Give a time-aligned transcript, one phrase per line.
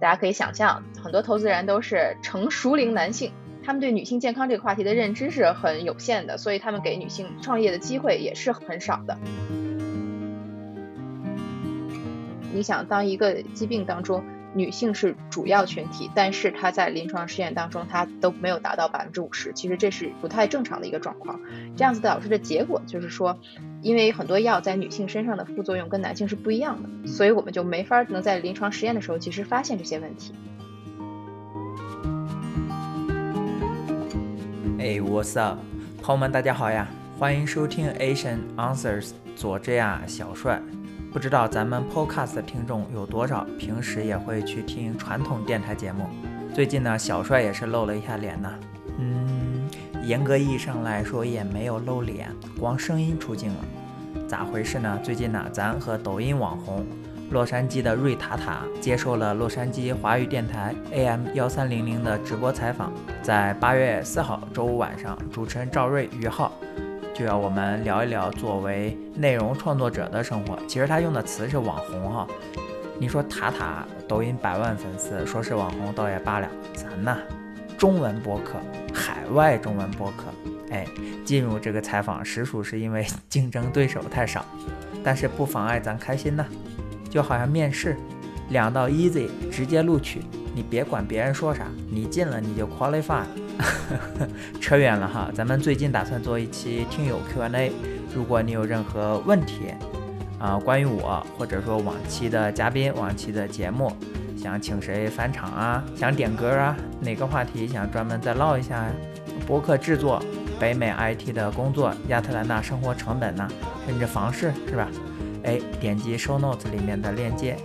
[0.00, 3.32] 大家可以想象，很多投资人都是成熟龄男性，
[3.64, 9.18] 他们对女性健康这个话题的认知是很有限的，所以他们给女性创业的机会也是很少的。
[12.52, 14.24] 你想，当一个疾病当中，
[14.54, 21.40] 女性是主要群体，但是她在临床试验当中，她都没有达到百分之五十，其实这是不太正常的一个状况。
[21.76, 23.38] 这样子导致的结果就是说，
[23.80, 30.34] 因为很多药在女性身上的副作用跟男性是不一样的，所以我们就没法能在临床实验的时候及时发现这些问题。
[34.80, 35.58] 哎，What's up，
[36.02, 40.60] 朋友们，大家好呀，欢迎收听 Asian Answers，佐治亚小帅。
[41.12, 46.06] 不知道咱们 Podcast 的听众有多少，平时也会去听传统电台节目。
[46.52, 48.52] 最近呢，小帅也是露了一下脸呢。
[48.98, 49.37] 嗯，
[50.08, 53.56] 严格意义上来说也没有露脸，光声音出镜了。
[54.26, 54.98] 咋回事呢？
[55.02, 56.86] 最近呢，咱和抖音网红
[57.30, 62.90] 洛杉矶的瑞塔塔接受了洛杉矶华语电台 AM 幺三零零的直播采访。
[63.20, 66.54] 在八月四号周五晚上，主持人赵瑞、于浩。
[67.12, 70.58] 就要我们聊一聊作为内容创作者的生活。
[70.66, 72.26] 其实他用的词是网红哈。
[72.98, 77.14] 你说塔塔抖音百万粉丝，说是网红倒也罢了，咱呢，
[77.78, 78.58] 中文播客，
[78.92, 80.24] 海外中文播客，
[80.70, 80.84] 哎，
[81.24, 84.44] 进入这个采访实属是因为竞争对手太少，
[85.04, 86.44] 但是不妨碍咱开心呐。
[87.08, 87.96] 就好像面试，
[88.50, 90.20] 两道 easy 直接录取，
[90.54, 93.22] 你别管别人说啥，你进了你就 qualify。
[94.60, 97.72] 扯远了哈，咱们最近打算做一期听友 Q&A，
[98.12, 99.72] 如果你有任何问题
[100.40, 103.92] 啊，关于我或者说往期的嘉宾、往期的节目，
[104.38, 108.90] 想请谁返场啊，想点歌啊，哪个话题想专门再唠一下呀？
[109.46, 110.22] 博客制作、
[110.60, 113.48] 北美 IT 的工作、亚特兰大生活成本呢，
[113.86, 114.88] 甚至房市是吧？
[115.42, 117.56] 哎，点击 Show Notes 里面的链接，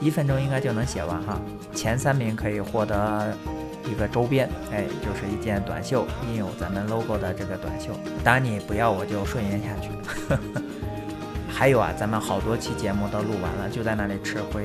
[0.00, 1.40] 一分钟应该就能写完哈。
[1.74, 3.34] 前三名可以获得。
[3.90, 7.90] 一个周边，哎，就是一件短袖，印有咱们 logo 的这个短袖。
[8.22, 9.90] 当你不要，我就顺延下去。
[11.50, 14.62] 还有啊，咱们好多期节目都录完了，就在那里吃灰，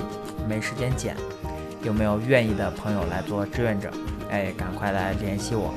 [0.48, 1.16] 没时间剪。
[1.84, 3.92] 有没有愿意的朋友来做志愿者？
[4.30, 5.74] 哎，赶快来联系我。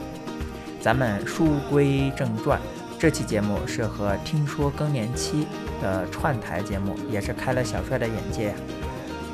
[0.80, 2.60] 咱们书归正传，
[2.98, 5.46] 这期节目是和听说更年期
[5.80, 8.54] 的串台节目，也是开了小帅的眼界呀。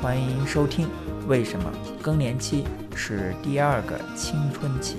[0.01, 0.87] 欢迎收听。
[1.27, 1.69] 为什么
[2.01, 2.63] 更年期
[2.95, 4.97] 是第二个青春期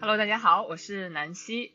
[0.00, 1.72] ？Hello，大家好，我是南希。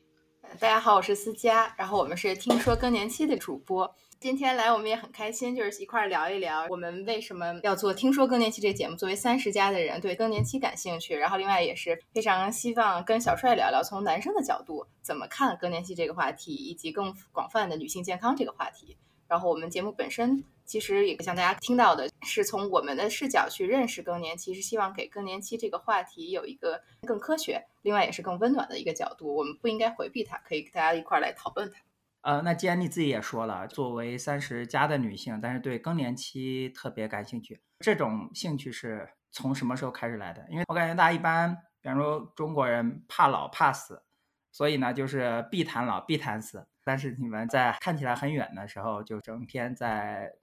[0.57, 1.73] 大家好，我是思佳。
[1.77, 3.95] 然后我们是听说更年期的主播。
[4.19, 8.95] 今天来我们也很开心，就是一块儿聊一聊我们为什么要做《听说更年期》这个节目。
[8.95, 18.97] 作为三十加的人，对更年期感兴趣，然后另外也是非常希望跟小帅聊聊，从男生的角度怎么看更年期这个话题，以及更广泛的女性健康这个话题。
[19.27, 29.35] 然后我们节目本身其实也像大家听到的，是从我们的视角去认识更年期，是希望给更年期这个话题有一个更科学，另外也是更温暖的一个角度。
[29.35, 31.81] 我们不应该回避它，可以大家一块来讨论它。
[32.21, 40.45] 呃，那既然你自己也说了，作为三十加的女性，但是对更年期特别感兴趣，这种兴趣是从什么时候开始来的？
[40.51, 41.51] 因为我感觉大家一般，
[41.81, 44.03] 比方说中国人怕老怕死，
[44.51, 46.67] 所以呢就是必谈老必谈死。
[46.83, 50.33] 但是你们在看起来很远的时候，就整天在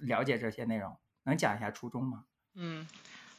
[0.00, 2.24] 了解这些内容，能讲一下初衷吗？
[2.54, 2.86] 嗯。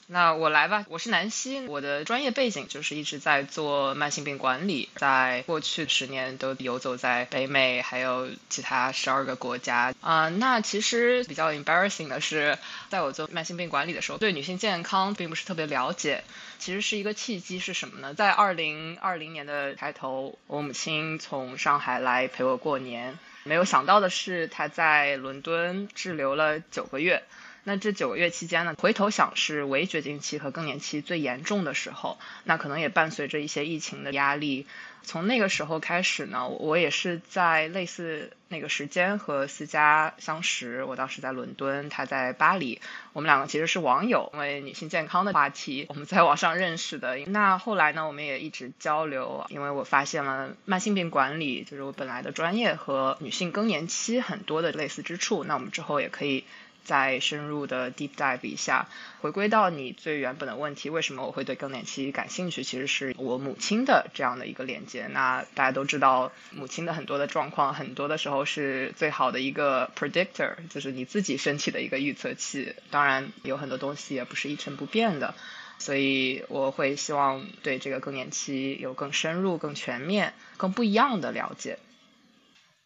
[0.08, 10.28] 那我来吧，我是南希，我的专业背景就是一直在做慢性病管理，在过去十年都游走在北美，还有其他十二个国家啊。
[10.28, 12.58] 那其实比较 embarrassing 的是，
[12.90, 16.25] 在我做慢性病管理的时候，对女性健康并不是特别了解。
[16.59, 18.13] 其实是一个契机是什么呢？
[18.13, 27.24] 在二零二零年的开头，我母亲从上海来陪我过年，没有想到的是，他在伦敦滞留了九个月。
[27.66, 34.68] 那这九个月期间呢，回头想是围绝经期和更年期最严重的时候，那可能也伴随着一些疫情的压力。
[35.06, 40.83] 从那个时候开始呢，我也是在类似那个时间和思佳相识。
[40.86, 42.80] 我当时在伦敦，他在巴黎，
[43.12, 47.18] 我们两个其实是网友，因为女性健康的话题，我们在网上认识的。
[47.27, 55.44] 那后来呢，我们也一直交流，因为我发现了慢性病管理就是我本来的专业和女性更年期很多的类似之处。
[55.44, 56.44] 那我们之后也可以。
[56.83, 58.88] 再深入的 deep dive 一下，
[59.21, 62.63] 回归到你最原本的问题，为什么我会对更年期感兴趣？
[62.63, 65.07] 其实是我母亲的这样的一个连接。
[65.07, 72.75] 那大家都知道，母亲的很多的状况，很多的时候是最好的一个 predictor，就是你自己身体的一个预测器。
[72.91, 75.36] 当然，有很多东西也不是一成不变的，
[75.79, 81.79] 所以我会希望对这个更年期有更深入、更全面、更不一样的了解。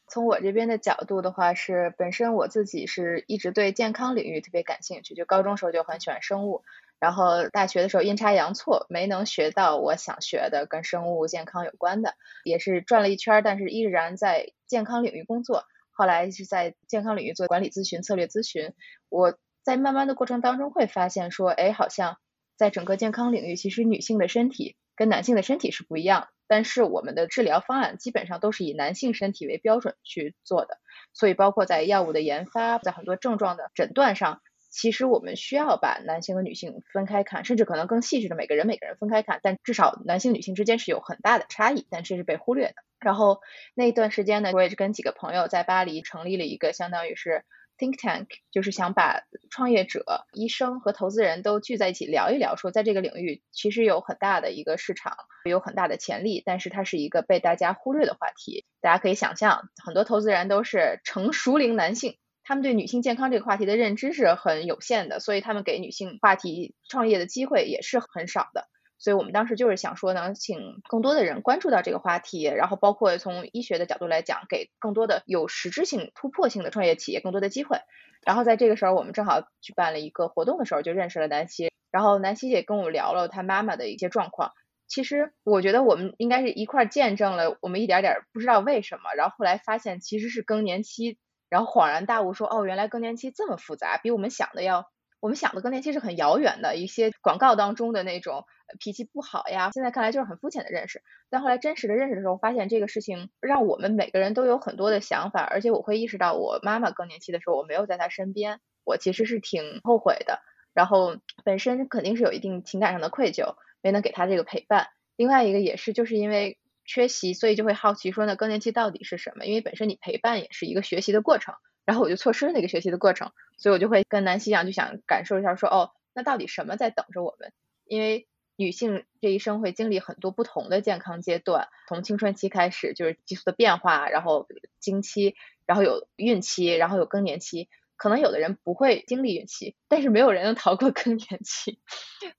[0.09, 6.63] 从我这边的角度的话，是本身我自己是一直对健康领域特别感兴趣，就高中时候就很喜欢生物，
[6.99, 12.15] 然后大学的时候阴差阳错没能学到我想学的跟生物健康有关的，
[12.45, 15.65] 也是转了一圈，但是依然在健康领域工作。
[15.91, 18.73] 后来是在健康领域做管理咨询、策略咨询。
[19.09, 22.17] 我在慢慢的过程当中会发现说，哎，好像
[22.55, 26.27] 在整个健康领域，其实女性的身体跟男性的身体是不一样。
[26.47, 30.77] 但是我们的治疗方案基本上都是以男性身体为标准去做的，
[31.13, 42.75] 所以包括在药物的研发，在很多症状的诊断上，其实我们需要把男性和女性分开看，甚至可能更细致的每个人每个人分开看，但至少男性女性之间是有很大的差异，但这是被忽略的。
[42.99, 43.41] 然后
[43.75, 47.43] 那段时间呢，我也是跟几个朋友在巴黎成立了一个相当于是。
[47.77, 49.21] Think Tank 就是想把
[49.51, 55.15] 创业者、医生和投资人都聚在一起聊一聊，说在这个领域其实有很大的一个市场，
[55.45, 58.65] 有很大的潜力，但是它是一个被大家忽略的话题。
[58.81, 68.67] 大家可以想象，很多投资人都是成熟龄男性，他们对女性健康这个话题的认知是很有限的，所以他们给女性话题创业的机会也是很少的。
[68.99, 77.77] 所以我们当时就是想说，能请更多的人关注到这个话题，然后包括从医学的角度来讲，给更多的有实质性、突破性的创业企业更多的机会。
[78.25, 81.71] 然后在这个时候，我们正好举办了一个活动的时候，就认识了南希。
[81.91, 84.51] 然后南希也跟我们聊了她妈妈的一些状况。
[84.87, 91.17] 其实我觉得我们应该是一块见证了我们一点点不知道为什么，然后后来发现其实是更年期，
[91.49, 94.89] 然后恍然大悟说，哦，原来更年期这么复杂，比我们想的要。
[95.19, 98.45] 我们想的更年期是很遥远的一些广告当中的那种
[98.79, 101.01] 脾气不好呀，现在看来就是很肤浅的认识。
[101.29, 110.39] 但后来真实的认识的时候，发现这个事情让我们每个人都有很多的想法，而且我会意识到，我妈妈更年期的时候我没有在她身边，我其实是挺后悔的。
[110.73, 114.87] 然后本身肯定是有一定情感上的愧疚，没能给她这个陪伴。
[115.15, 119.45] 另外一个也是就是因为缺席，所以就会好奇说，那更年期到底是什么？
[119.45, 121.55] 因为本身你陪伴也是一个学习的过程。
[121.87, 127.53] 然后我就错失了那个学习的过程，所以我就会跟南希一样，就想感受一下，说哦，那到底什么在等着我们？
[127.85, 134.49] 因为女性这一生会经历很多不同的健康阶段，从青春期开始就是激素的变化，然后
[134.81, 137.69] 经期，然后有孕期，然后有更年期。
[137.95, 141.79] 可能有的人不会经历孕期，但是没有人能逃过更年期。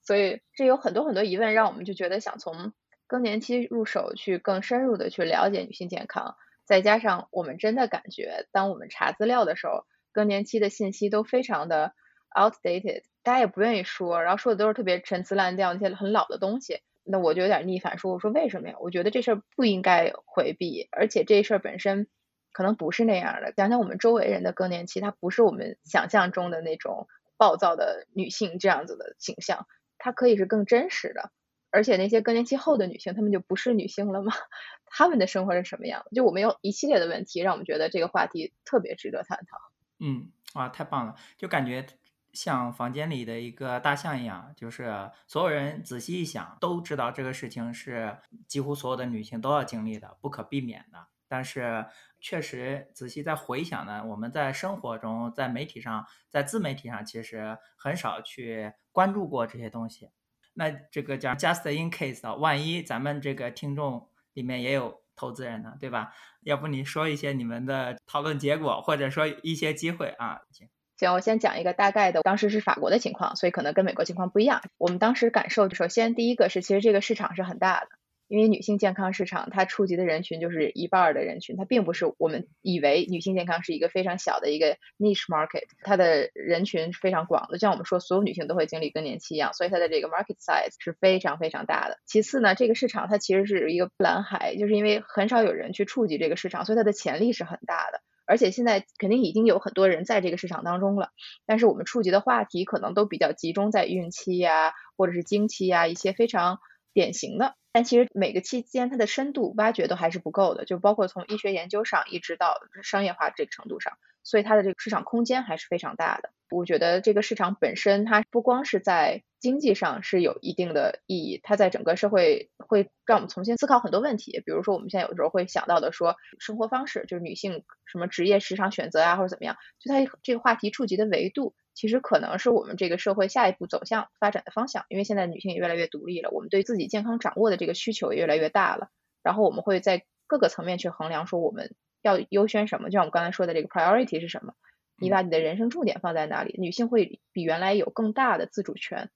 [0.03, 2.71] 所以这有很多很多疑问，让我们就觉得想从
[3.07, 6.37] 更年期入手，去更深入的去了解女性健康。
[6.69, 11.93] 再加上我们真的感觉，当我们查资料的时候，更年期的信息都非常的
[12.29, 18.75] outdated，大家也不愿意说，然后说的都是特别陈词滥调那些很老的东西，那我就有点逆反，说我说为什么呀？
[18.79, 22.07] 我觉得这事儿不应该回避，而且这事儿本身
[22.53, 23.51] 可能不是那样的。
[23.53, 29.65] 讲讲我们周围人的更年期，它不是我们想象中的那种暴躁的女性这样子的形象，
[29.97, 31.31] 它可以是更真实的。
[31.71, 34.33] 而且那些更年期后的女性，她们就不是女性了吗？
[34.85, 36.03] 她们的生活是什么样？
[36.15, 39.57] 就我们有一系列的问题，让我们觉得这个话题特别值得探讨。
[39.99, 41.15] 嗯，哇，太棒了！
[41.37, 41.85] 就感觉
[42.33, 48.17] 像房间里的一个大象一样，就是所有人仔细一想，都知道这个事情是
[48.47, 51.07] 几乎所有的女性都要经历的，不可避免的。
[51.27, 51.85] 但是
[52.19, 60.09] 确实仔细再回想呢，我们在生活中、在媒体上、在自媒体上，其实很少去关注过这些东西。
[60.53, 66.13] 那这个叫 just in case 啊，万一咱们这个听众里面也有投资人呢，对吧？
[66.43, 70.39] 要不你说一些你们的讨论结果，或者说一些机会啊？
[70.51, 74.61] 行，行，我先讲一个大概的，当时是法国的情况，所以可能跟美国情况不一样。
[74.77, 77.87] 我们当时感受，首先第一个是，其实这个市场是很大的。
[78.29, 91.97] 因为女性健康市场，它触及的人群就是一半的人群，它并不是我们以为女性健康是一个非常小的一个 niche market，它的人群是非常广的，就像我们说所有女性都会经历更年期一样，所以它的这个 market size 是非常非常大的。
[92.05, 97.99] 其次呢，这个市场它其实是一个蓝海，就是因为很少有人去触及这个市场，所以它的潜力是很大的。
[98.27, 101.09] 而且现在肯定已经有很多人在这个市场当中了，
[101.47, 106.59] 但是我们触及的话题可能都比较集中在孕期呀，或者是经期呀一些非常
[106.93, 107.55] 典型的。
[107.79, 116.29] 但其实每个期间它的深度挖掘都还是不够的，就包括从医学研究上一直到商业化这个程度上，所以它的这个市场空间还是非常大的。
[116.49, 124.41] 我觉得这个市场本身它不光是在经济上是有一定的意义，它在整个社会会让我们重新思考很多问题。
[124.45, 131.55] 比如说我们现在有时候会想到的说生活方式，就是女性什么职业时尚选择啊或者怎么样，就它这个话题触及的维度。
[131.75, 138.89] 其实可能是我们这个社会下一步走向发展的方向，因为现在女性也越来越独立了，我们对自己健康掌握的这个需求也越来越大了。
[139.23, 144.55] 然后我们会在各个层面去衡量，说我们要优先什么，就像我们刚才说的这个 priority 是什么，
[144.97, 146.53] 你把你的人生重点放在哪里？
[146.59, 149.09] 女性会比原来有更大的自主权，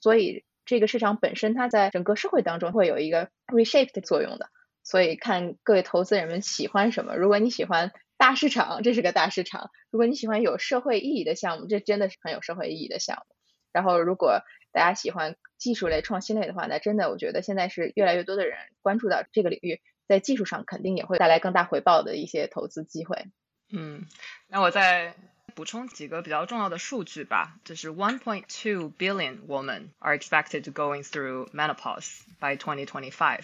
[0.00, 4.48] 所以这个市场本身它在整个社会当中会有一个 reshape 的作用的。
[4.82, 9.70] 所以看各位投资人们喜欢什么，如果你喜欢大市场，这是个大市场。
[9.90, 13.36] 如果你喜欢有社会意义的项目，这真的是很有社会意义的项目。
[13.70, 14.40] 然后，如果
[14.72, 23.26] 大家喜欢技术类、创新类的话，那真的我觉得现在是越来越多的人关注到这个领域，在技术上肯定也会带来更大回报的一些投资机会。
[23.70, 24.06] 嗯，
[24.46, 25.14] 那我再
[25.58, 33.42] 补充几个比较重要的数据吧，就是 one point two billion women are expected to going through menopause by twenty twenty five，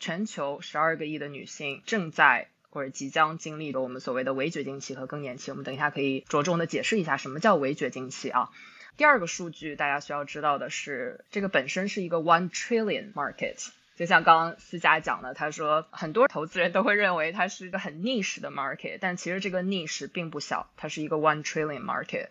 [0.00, 5.52] 全球十二个亿的女性正在或者即将经历的我们所谓的围绝经期和更年期。
[5.52, 8.50] 我们等一下可以着重的解释一下什么叫围绝经期啊。
[8.96, 13.68] 第二个数据大家需要知道的是，这个本身是一个 one trillion market。
[13.94, 22.28] 就像刚刚思佳讲的，他说很多投资人都会认为它是一个很 niche 的 market，但其实这个 niche 并不小，它是一个 one trillion market。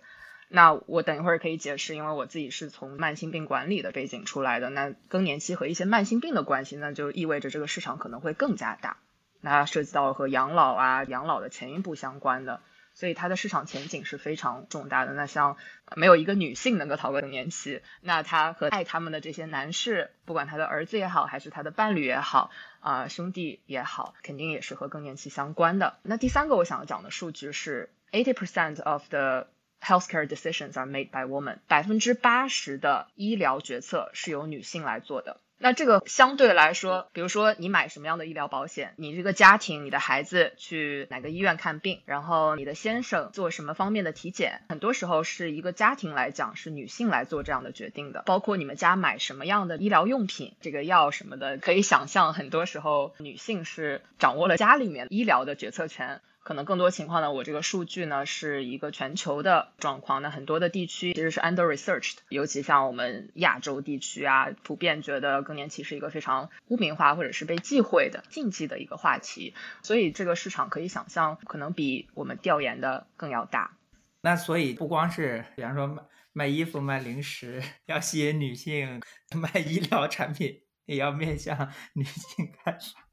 [0.50, 8.98] 那我等一会儿可以解释，因为我自己是从慢性病管理的背景出来的，那更年期和一些慢性病的关系，那就意味着这个市场可能会更加大。
[9.40, 12.60] 那涉及到和养老啊、养老的前一步相关的。
[13.02, 15.14] 所以它的市场前景是非常重大的。
[15.14, 15.58] 那像
[15.96, 25.98] 没有一个女性能够逃过更年期，那她和爱他们的这些男士，不管他的儿子也好，还是他的伴侣也好，啊兄弟也好，肯定也是和更年期相关的。
[26.04, 29.48] 那第三个我想要讲的数据是，eighty percent of the
[29.82, 35.42] healthcare decisions are made by women，百分之八十的医疗决策是由女性来做的。
[35.62, 48.24] 那这个相对来说，比如说你买什么样的医疗保险，你这个家庭，你的孩子去哪个医院看病，然后你的先生做什么方面的体检，很多时候是一个家庭来讲是女性来做这样的决定的。
[48.26, 56.22] 包括你们家买什么样的医疗用品，这个药什么的，可以想象很多时候女性是掌握了家里面医疗的决策权。
[56.44, 60.22] 可能更多情况呢，我这个数据呢是一个全球的状况。
[60.22, 69.54] 那很多的地区其实是 under researched，尤其像我们亚洲地区啊，普遍觉得更年期是一个非常污名化或者是被忌讳的禁忌的一个话题。
[69.84, 73.78] 所以这个市场可以想象，可能比我们调研的更要大。
[74.22, 79.00] 那所以不光是，比方说卖卖衣服、卖零食，要吸引女性；
[79.38, 83.11] 卖医疗产品，也要面向女性开发。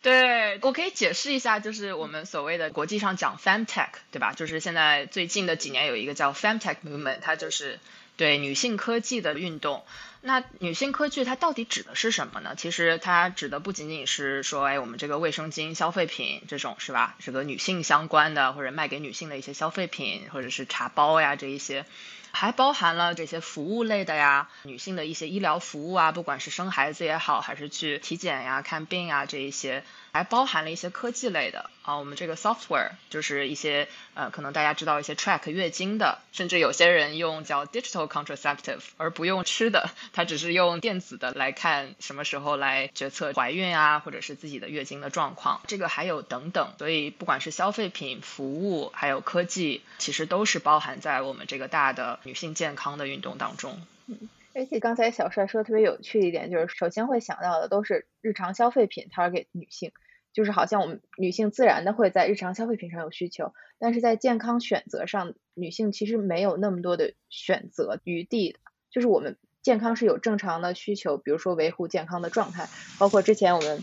[0.00, 4.32] 对我可以解释一下，就是我们所谓的国际上讲 femtech，对吧？
[4.32, 7.80] 就是现在最近的几年有一个叫 femtech movement，它就是
[8.16, 9.84] 对女性科技的运动。
[10.28, 12.54] 那女性科技它到底指的是什么呢？
[12.54, 17.16] 其实它指的不仅仅是说，哎，我们这个卫生巾、消费品这种是吧？
[17.18, 21.86] 这个女性相关的，或者卖给女性的一些消费品，或者是茶包呀这一些。
[22.30, 29.82] 还包含了这些服务类的呀，女性的一些医疗服务啊，不管是生孩子也好，还是去体检呀、看病啊这一些，
[30.18, 31.96] 还包含了一些科技类的啊。
[31.96, 45.60] 我们这个 software 就是一些呃，可能大家知道一些 track 月经的，甚至有些人用叫 digital contraceptive，而不用吃的，他只是用电子的来看什么时候来决策怀孕啊，或者是自己的月经的状况。
[45.68, 52.18] 这个还有等等，所以不管是消费品、服务，还有科技，其实都是包含在我们这个大的。
[52.24, 59.92] 女性健康的运动当中，嗯，而且刚才小帅说特别有趣一点，就是首先会想到的都是日常消费品，target 女性，
[60.38, 68.56] 就是好像我们女性自然的会在日常消费品上有需求，但是在健康选择上，女性其实没有那么多的选择余地，
[68.88, 72.68] 就是我们健康是有正常的需求，比如说维护健康的状态，
[73.00, 73.82] 包括之前我们。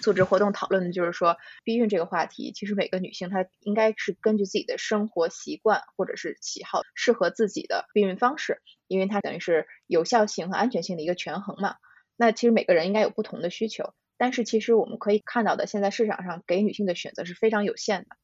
[0.00, 11.76] 组织活动讨论的就是说，避孕这个话题，其实每个女性她应该是根据自己的生活习惯或者是喜好，适合自己的避孕方式，因为它等于是有效性和安全性的一个权衡嘛。
[12.16, 18.16] 那其实每个人应该有不同的需求，但是其实我们可以看到的，现在市场上给女性的选择是非常有限的。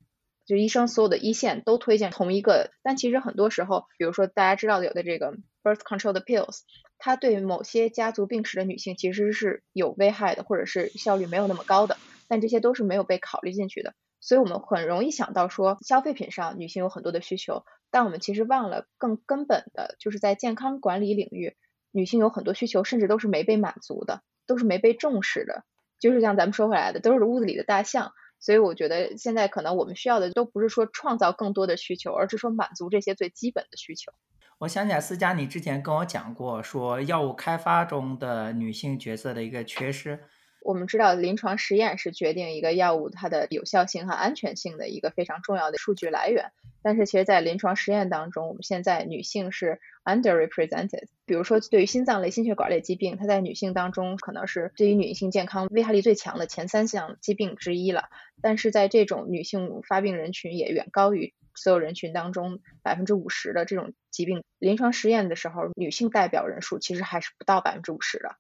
[0.47, 6.61] 就医生所有的一线都推荐同一个，但其实很多时候，比如说大家知道的有的这个 birth control 的 pills，
[6.97, 13.93] 它对某些家族病史的女性其实是有危害的，或者是效率没有那么高的，但这些都是没有被考虑进去的。
[14.21, 21.57] 所以我们很容易想到说，消费品上女性有很多的需求，但我们其实忘了更根本的，就是在健康管理领域，
[21.91, 25.63] 女性有很多需求，甚至都是没被满足的，都是没被重视的。
[25.99, 28.13] 就是像咱们说回来的，都是屋子里的大象。
[28.41, 34.13] 所以我觉得现在可能我们需要的都不是说创造更多的需求，而是说满足这些最基本的需求。
[34.59, 40.21] 我想起来，思佳，你之前跟我讲过，说药物开发中的女性角色的一个缺失。
[40.69, 46.53] 我们知道，临床实验是决定一个药物它的有效性和安全性的一个非常重要的数据来源。
[46.83, 51.05] 但是，其实，在临床实验当中，我们现在女性是 underrepresented。
[51.25, 58.11] 比如说，对于心脏类、心血管类疾病，它在女性当中可能是对于女性健康危害力最强的前三项疾病之一了。
[58.43, 68.37] 但是在这种女性发病人群也远高于所有人群当中百分之五十的这种疾病，临床实验的时候，女性代表人数其实还是不到百分之五十的。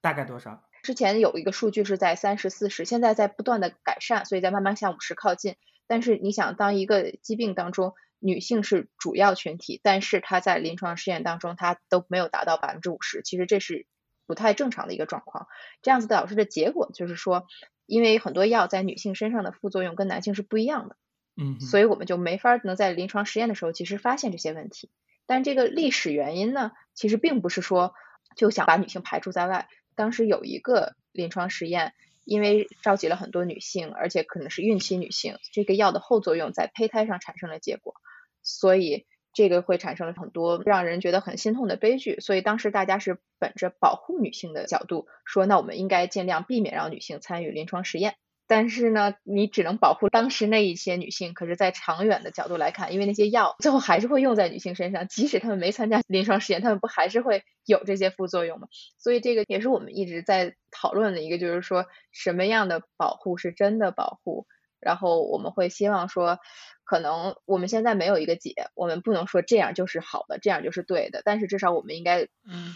[0.00, 0.62] 大概多少？
[0.82, 5.54] 之前有一个数据是在三十四十，现在在不断的改善，所以在慢慢向五十靠近。
[5.86, 13.86] 但是你想，当一个疾病当中女性是主要群体，但是她在临床试验当中她都没有达到百分之五十，其实这是
[14.26, 15.46] 不太正常的一个状况。
[15.82, 17.46] 这样子导致的结果就是说，
[17.86, 20.96] 因为很多药在女性身上的副作用跟男性是不一样的，
[21.36, 24.90] 嗯，所以我们就没法能在临床实验的时候其实发现这些问题。
[25.26, 27.94] 但这个历史原因呢，其实并不是说
[28.34, 29.68] 就想把女性排除在外。
[29.94, 31.94] 当时有一个临床实验，
[32.24, 37.94] 因为召集了很多女性，而且可能是孕期女性，这个药的后作用在胚胎上产生了结果，
[38.42, 42.20] 所以这个会产生了很多让人觉得很心痛的悲剧。
[42.20, 48.14] 所以当时大家是本着保护女性的角度说，那我们应该尽量避免让女性参与临床实验。
[48.54, 51.32] 但是呢，你只能保护当时那一些女性。
[51.32, 58.68] 可是，在长远的角度来看，因为那些药最后还是会用在女性身上，即使她们没参加临床实验，她们不还是会有这些副作用吗？
[58.98, 64.46] 所以，这个也是我们一直在讨论的一个，就是说什么样的保护是真的保护。
[64.80, 66.38] 然后，我们会希望说，
[66.84, 71.22] 可能我们现在没有一个解，我们不能说这样就是好的，这样就是对的。
[71.24, 72.28] 但是，至少我们应该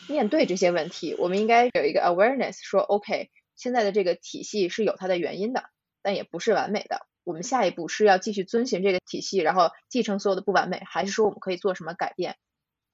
[0.09, 3.29] 面对这些问题，我们应该有一个 awareness，说 OK。
[3.57, 5.65] 现在的这个体系是有它的原因的，
[6.03, 7.07] 但也不是完美的。
[7.25, 12.37] 我们下一步是要继续遵循这个体系，然后继承所有的不完美，还是说我们可以做什么改变？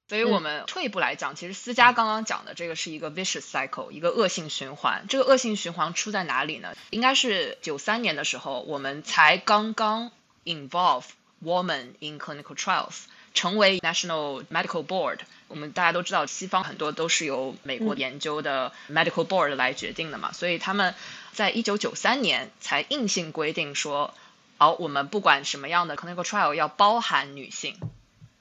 [0.09, 5.07] 所以我们退一步来讲，其实思佳刚刚讲的这个是一个 vicious cycle，一个恶性循环。
[5.09, 6.75] 这个恶性循环出在哪里呢？
[6.90, 10.11] 应该是九三年的时候，我们才刚刚
[10.45, 11.04] involve
[11.42, 13.04] woman in clinical trials。
[13.35, 20.95] 成为 National Medical Board，我们大家都知道，西方很多都是由美国研究的 Medical Board 来决定的嘛，所以他们
[21.33, 24.15] 在一九九三年才硬性规定说，
[24.59, 27.79] 好，我们不管什么样的 clinical trial 要包含女性。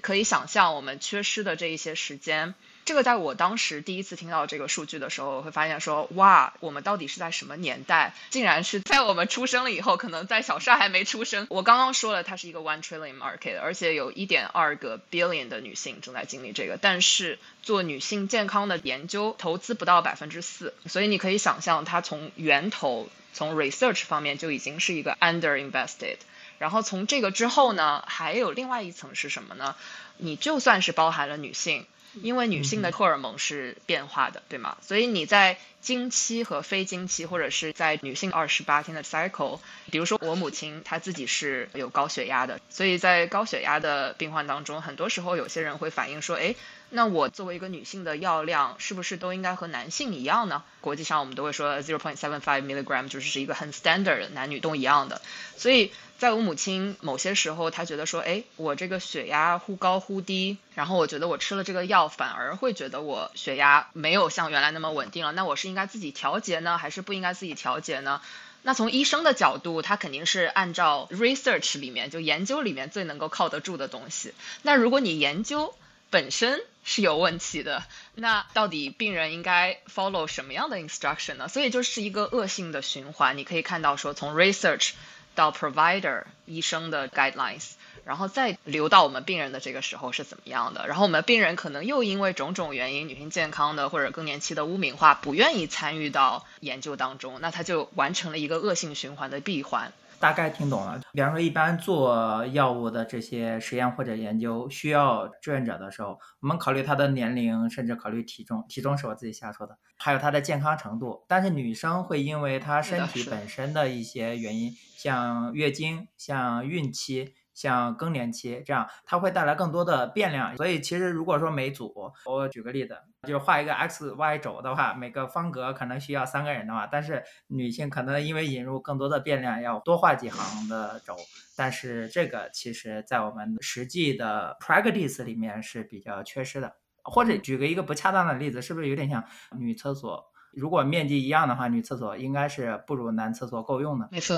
[0.01, 2.55] 可以想象，我们缺失的这一些时间。
[2.83, 8.13] 这个在我当时第一次听到这个数据的时候，我会发现说，哇，我们到底是在什么年代？
[8.29, 11.45] 竟然是在我们出生了以后，可能在小帅还没出生。
[11.49, 16.77] 我刚刚说了，它是一个 one trillion market，而且有一点二个 billion 的女性正在经历这个。
[16.81, 26.17] 但是做女性健康的研究，投资不到百分之四，所以你可以想象，它从源头从 research 方面就已经是一个 under invested。
[26.57, 29.75] 然后从这个之后呢，还有另外一层是什么呢？
[30.17, 31.85] 你就算是包含了女性。
[32.13, 34.77] 因为女性的荷尔蒙是变化的，对吗？
[34.81, 46.55] 所以你在经期和非经期，或者是在女性二十八天的 cycle，比如说我母亲她自己是有高血压的，所以在高血压的病患当中，很多时候有些人会反映说，哎，
[46.89, 50.63] 那我作为一个女性的药量是不是都应该和男性一样呢？
[50.81, 55.21] 国际上我们都会说 zero point seven five milligram 就是一个很 standard，男女都一样的，
[55.55, 55.91] 所以。
[56.21, 65.31] 在我母亲某些时候，她觉得说，哎，我这个血压忽高忽低，然后我觉得我吃了这个药，反而会觉得我血压没有像原来那么稳定了。
[65.31, 68.21] 那我是应该自己调节呢，还是不应该自己调节呢？
[68.61, 74.35] 那从医生的角度，他肯定是按照 research 里面就研究里面最能够靠得住的东西。
[74.61, 75.73] 那如果你研究
[76.11, 81.47] 本身是有问题的，那到底病人应该 follow 什么样的 instruction 呢？
[81.47, 83.39] 所以就是一个恶性的循环。
[83.39, 84.91] 你可以看到说，从 research。
[85.35, 87.71] 到 provider 医生的 guidelines，
[88.05, 90.87] 然后再流到我们病人的这个时候是怎么样的？
[90.87, 99.93] 然后我们病人可能又因为种种原因，女性健康的或者更年期的污名化，不愿意参与到研究当中，那他就完成了一个恶性循环的闭环。
[100.21, 101.01] 大概听懂了。
[101.11, 108.63] 比方说，一般做药物的这些实验或者研究，需要志愿者的时候，我们考虑他的年龄，甚至考虑体重。
[108.69, 109.77] 体重是我自己瞎说的。
[109.97, 111.25] 还有他的健康程度。
[111.27, 117.33] 但是女生会因为她身体本身的一些原因，像月经、像孕期。
[117.61, 120.57] 像更年期这样，它会带来更多的变量。
[120.57, 122.97] 所以其实如果说每组，我举个例子，
[123.27, 131.15] 就是画一个 x y 轴的话，每个方格可能需要三个人的话，但是女性可能因为引入更多的变量，要多画几行的轴。
[131.55, 136.73] 但是这个其实在我们实际的 practice 里面是比较缺失的。
[137.03, 139.23] 或者举个一个不恰当的例子，是不是有点像
[139.57, 140.23] 女厕所？
[140.53, 144.07] 如果面积一样的话，女厕所应该是不如男厕所够用的。
[144.11, 144.35] 没错。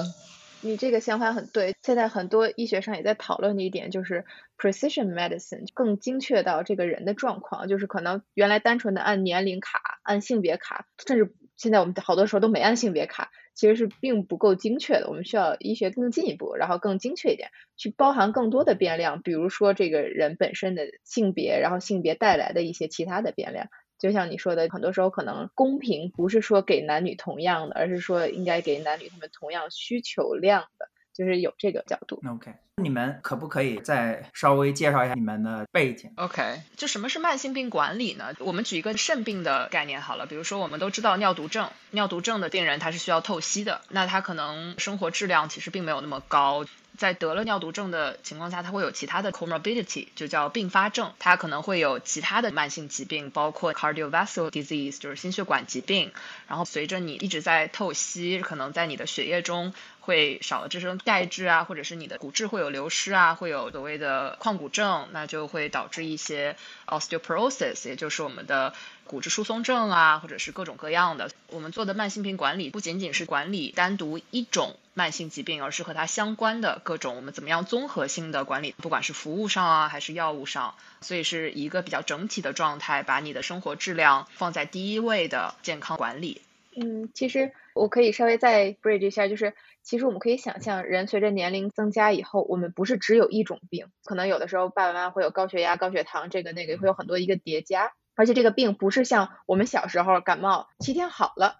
[0.65, 4.23] 你这个想法很对，现在很多医学上也在讨论的一点就是
[4.57, 15.09] precision medicine 更精确到这个人的状况，就是可能原来单纯的按年龄卡、按性别卡，甚至现在我们好多时候都没按性别卡，其实是并不够精确的。
[15.09, 23.67] 我们需要医学更进一步，然后更精确一点，去包含更多的变量，比如说这个人本身的性别，然后性别带来的一些其他的变量。
[24.03, 32.21] 就像你说的，很多时候可能公平不是说给男女同样的，而是说应该给男女他们同样需求量的，就是有这个角度。
[32.29, 38.33] OK，你们可不可以再稍微介绍一下你们的背景？OK，就什么是慢性病管理呢？
[38.39, 46.65] 我们举一个肾病的概念好了，比如说我们都知道尿毒症，尿毒症的病人他是需要透析的，那他可能生活质量其实并没有那么高。
[46.97, 56.11] 在得了尿毒症的情况下，它会有其他的 comorbidity，就叫并发症，它可能会有其他的慢性疾病，包括 cardiovascular disease，就是心血管疾病。
[56.47, 59.73] 然后随着你一直在透析，可能在你的血液中
[60.05, 68.73] 会少了这种钙质啊，或者是你的骨质会有流失啊，会有所谓的矿骨症，那就会导致一些 osteoporosis，也就是我们的。
[69.05, 86.41] 骨质疏松症啊，或者是各种各样的，我们做的慢性病管理不仅仅是管理单独一种慢性疾病，而是和它相关的各种我们怎么样综合性的管理，不管是服务上啊，还是药物上，所以是一个比较整体的状态，把你的生活质量放在第一位的健康管理。
[86.75, 97.91] 嗯，其实我可以稍微再 bridge 一下，就是其实我们可以想象，人随着年龄增加以后，我们不是只有一种病，可能有的时候爸爸妈妈会有高血压、高血糖，这个那个会有很多一个叠加。
[98.15, 101.55] 而且这个病不是像我们小时候感冒七天好了，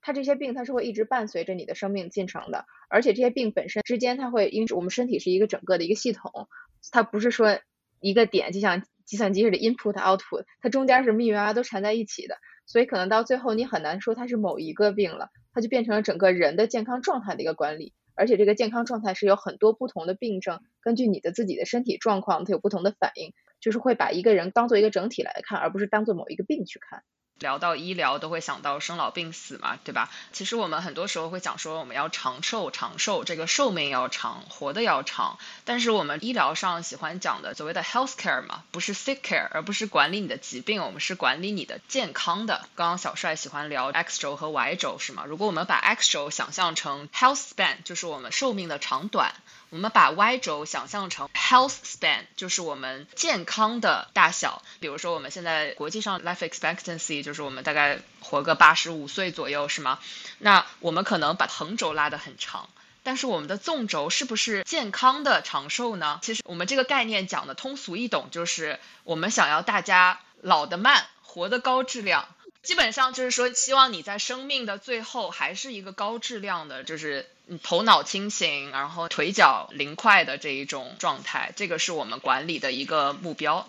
[0.00, 2.64] 它这些病它是会一直伴随着你的生命进程的。
[2.88, 6.48] 而且这些病本身之间，它会因为我们身体是一个整个的一个系统，
[6.90, 7.58] 它不是说
[8.00, 12.38] 一个点就像计算机似的 input output，它中间是密密麻麻都缠在一起的。
[12.68, 17.92] 所以可能到最后你很难说它是某一个病了，它就变成了整个人的健康状态的一个管理。
[18.14, 23.32] 而且这个健康状态是有很多不同的病症，根据你的自己的身体状况，它有不同的反应。
[23.60, 27.02] 就是会把一个人当做一个整体来看，而不是当做某一个病去看。
[27.38, 30.10] 聊到医疗，都会想到生老病死嘛，对吧？
[30.32, 35.38] 其实我们很多时候会讲说，我们要长寿，长寿，这个寿命要长，活得要长。
[35.64, 42.68] 但是我们医疗上喜欢讲的所谓的 health care 嘛，不是 sick care，而不是管理你的疾病，我们是管理你的健康的。
[42.74, 45.24] 刚刚小帅喜欢聊 X 轴和 Y 轴是吗？
[45.26, 49.34] 如果我们把 X 轴想象成 health span，就是我们寿命的长短。
[49.70, 54.62] 我们把 Y 轴想象成 health span，就是我们健康的大小。
[54.80, 59.98] 比如说，我们现在国际上 life expectancy 就是我们大概活个八十五岁左右，是吗？
[60.38, 62.70] 那我们可能把横轴拉得很长，
[63.02, 66.20] 但是我们的纵轴是不是健康的长寿呢？
[66.22, 72.26] 其实我们这个概念讲的通俗易懂，就是我们想要大家老得慢，活得高质量。
[72.62, 77.30] 基本上就是说，希望你在生命的最后还是一个高质量的，就是
[77.62, 81.52] 头脑清醒，然后腿脚灵快的这一种状态。
[81.56, 83.68] 这个是我们管理的一个目标。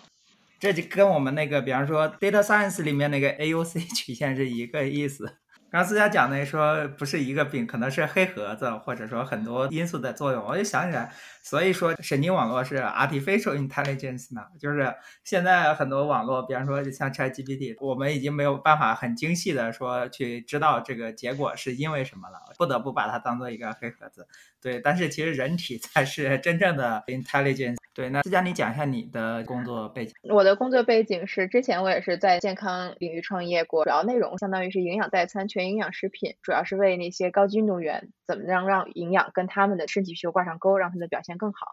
[0.58, 5.39] 这就跟我们那个，比方说 data science 里面那个 AUC 曲线是一个意思。
[5.70, 10.44] 刚思佳讲的说不是一个病，可能是黑盒子，或者说很多因素的作用。
[10.44, 11.12] 我就想起来，
[11.44, 24.26] 所以说神经网络是 artificial intelligence 呢，就是现在很多网络，比方说像 ChatGPT，我们已经没有办法很精细的说去知道这个结果是因为什么了，不得不把它当做一个黑盒子。
[24.60, 27.76] 对，但是其实人体 才是真正的 intelligence。
[27.92, 30.14] 对，那思佳，你讲一下你的工作背景。
[30.22, 41.66] 我的工作背景是，之前我也是在健康领域创业过，主要内容相当于是营养代餐、营养食品，主要是为那些高级运动员怎么样让营养跟他们的身体需求挂上钩，让他们的表现更好。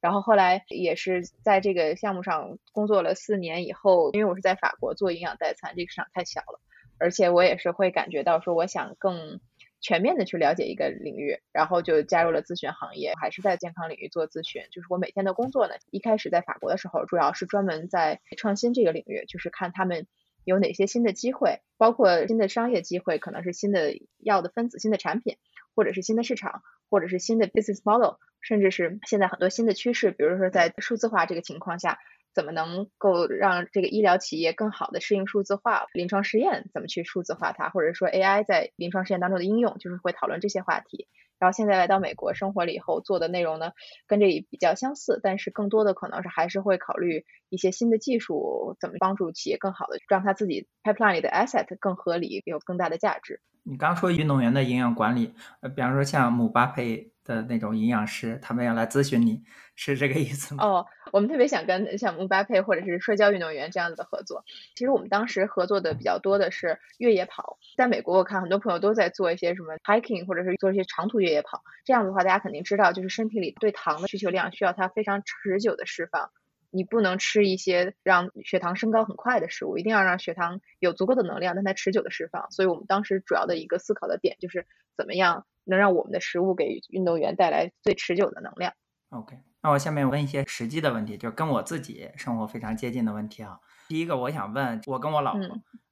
[0.00, 6.60] 然后后来也是在这个项目上工作了四年以后，因为我是在法国做营养代餐，这个市场太小了，
[6.98, 9.40] 而且我也是会感觉到说，我想更。
[9.84, 14.62] 全面的去了解一个领域，然后就加入了咨询行业，还是在健康领域做咨询。
[14.70, 20.06] 就是我每天的工作呢，一开始在法国的时候，主要是专门在创新这个领域，就是看他们
[20.44, 25.36] 有哪些新的机会，包括新的商业机会，可能是新的药的分子、新的产品，
[25.74, 31.98] 或者是新的市场，或者是新的 business model，甚至是现在很多新的趋势，比如说在数字化这个情况下。
[32.34, 35.84] 怎么能够让这个医疗企业更好的适应数字化？
[35.92, 37.68] 临床实验怎么去数字化它？
[37.68, 41.08] 或者说 AI 在临床实验当中的应用，就是会讨论这些话题。
[41.42, 43.72] 然后现在来到美国生活了以后，做的内容呢，
[44.06, 53.40] 跟这里比较相似，但是更多的可能是还是会考虑一些新的技术，怎么帮助企业更好的让他自己 pipeline 里的 asset 更合理，有更大的价值。
[53.64, 57.10] 你刚说运动员的营养管理，呃，比方说像姆巴佩。
[57.24, 59.44] 的那种营养师，他们要来咨询你，
[59.76, 60.64] 是这个意思吗？
[60.64, 64.44] 哦，我们特别想跟像姆巴佩或者是摔跤运动员这样子的合作。
[64.74, 71.62] 其实我们当时合作的比较多的是越野跑，在美国我看很多朋友都在做一些什么 hiking，或者是做一些长途越野跑。
[71.84, 76.32] 这样的话，大家肯定知道，就是身体里对糖的需求量需要它非常持久的释放。
[76.72, 82.50] 你不能吃一些让血糖升高很快的食物，一定要让血糖有足够的能量，让它持久的释放。
[82.50, 85.46] 所以我们当时主要的一个思考的点就是怎么样。
[85.64, 88.74] 能让我们的食物给运动员带来最持久的能量。
[89.10, 93.60] OK，那我下面问一些实际的问题，就跟我自己生活非常接近的问题啊。
[93.86, 95.40] 第一个，我想问，我跟我老婆，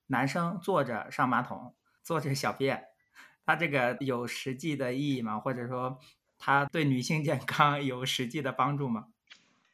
[0.08, 2.82] 男生坐着上马桶，坐着小便，
[3.46, 5.38] 他这个有实际的意义吗？
[5.38, 5.96] 或者说，
[6.36, 9.06] 他对女性健康 有实际的帮助吗？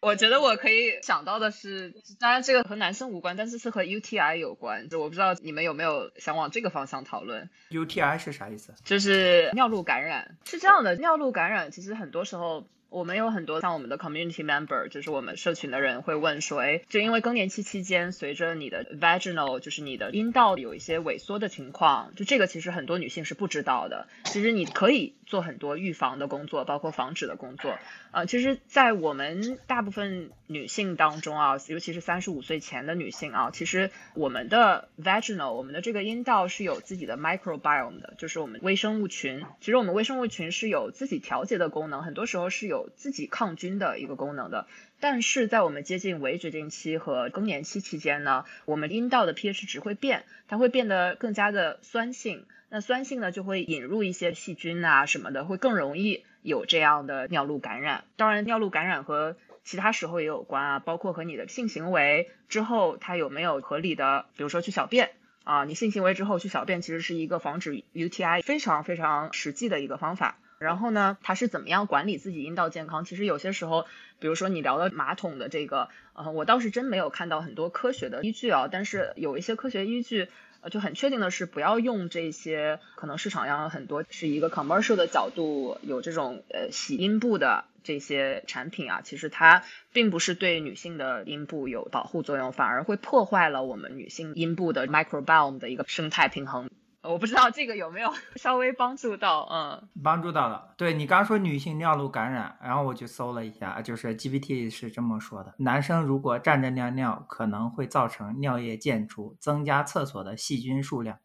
[0.01, 4.89] 我觉得我可以想到的是，当然这个和男生无关，但是是和 UTI 有关。
[4.89, 7.51] 就我不知道你们有没有想往这个方向讨论。
[7.71, 8.75] UTI 是啥意思？
[8.85, 10.37] 就是尿路感染。
[10.45, 24.07] 是这样的，尿路感染其实很多时候我们有很多像我们的 community member，就是我们社群的人会问说，哎，就因为更年期期间，随着你的 vaginal，就是你的阴道有一些萎缩的情况，就这个其实很多女性是不知道的。
[24.25, 27.79] 其实你可以做很多预防的工作，包括防止的工作。
[28.13, 39.45] 呃，其实，在我们大部分女性当中啊，尤其是三十五岁前的女性啊，其实我们的 vaginal，我们的这个阴道是有自己的 microbiome 的，就是我们微生物群。
[39.61, 44.67] 其实我们微生物群是有自己调节的功能，很多时候是有自己抗菌的一个功能的。
[44.99, 52.47] 但是在我们接近围绝经期和更年期期间呢，我们阴道的 pH 值会变，它会变得更加的酸性。
[52.69, 56.25] 那酸性呢，就会引入一些细菌啊什么的，会更容易。
[56.43, 65.11] 有这样的尿路感染，当然尿路感染和其他时候也有关啊，包括和你的性行为之后，它有没有合理的，比如说去小便
[65.43, 70.39] 啊，你性行为之后去小便，其实是一个防止 UTI 非常非常实际的一个方法。
[70.61, 73.05] 然后呢，它是怎么样管理自己阴道健康？
[73.05, 73.85] 其实有些时候，
[74.21, 80.29] 比如说你聊的马桶的这个，呃，我倒是真没有看到很多科学的依据啊，但是有一些科学依据。
[80.61, 96.69] 呃就很确定的是，不要用这些可能市场上很多是一个 commercial 的角度有这种呃洗阴部的这些产品啊，其实它并不是对女性的阴部有保护作用，反而会破坏了我们女性阴部的 microbiome 的一个生态平衡。
[97.07, 100.75] 我不知道这个有没有 稍微帮助到，嗯，帮助到了。
[100.77, 111.19] 对你刚说女性尿路感染，然后我就搜了一下，就是 GPT 是这么说的：男生如果站着尿尿，可能会造成尿液溅出，增加厕所的细菌数量，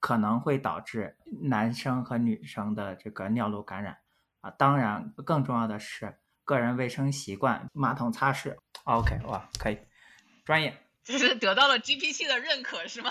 [0.00, 3.98] 可能会导致男生和女生的这个尿路感染。
[4.40, 8.56] 啊，当然更重要的是个人卫生习惯，马桶擦拭。
[8.84, 9.78] OK，哇，可以，
[10.44, 10.76] 专业。
[11.02, 13.10] 就是得到了 GPT 的认可，是吗？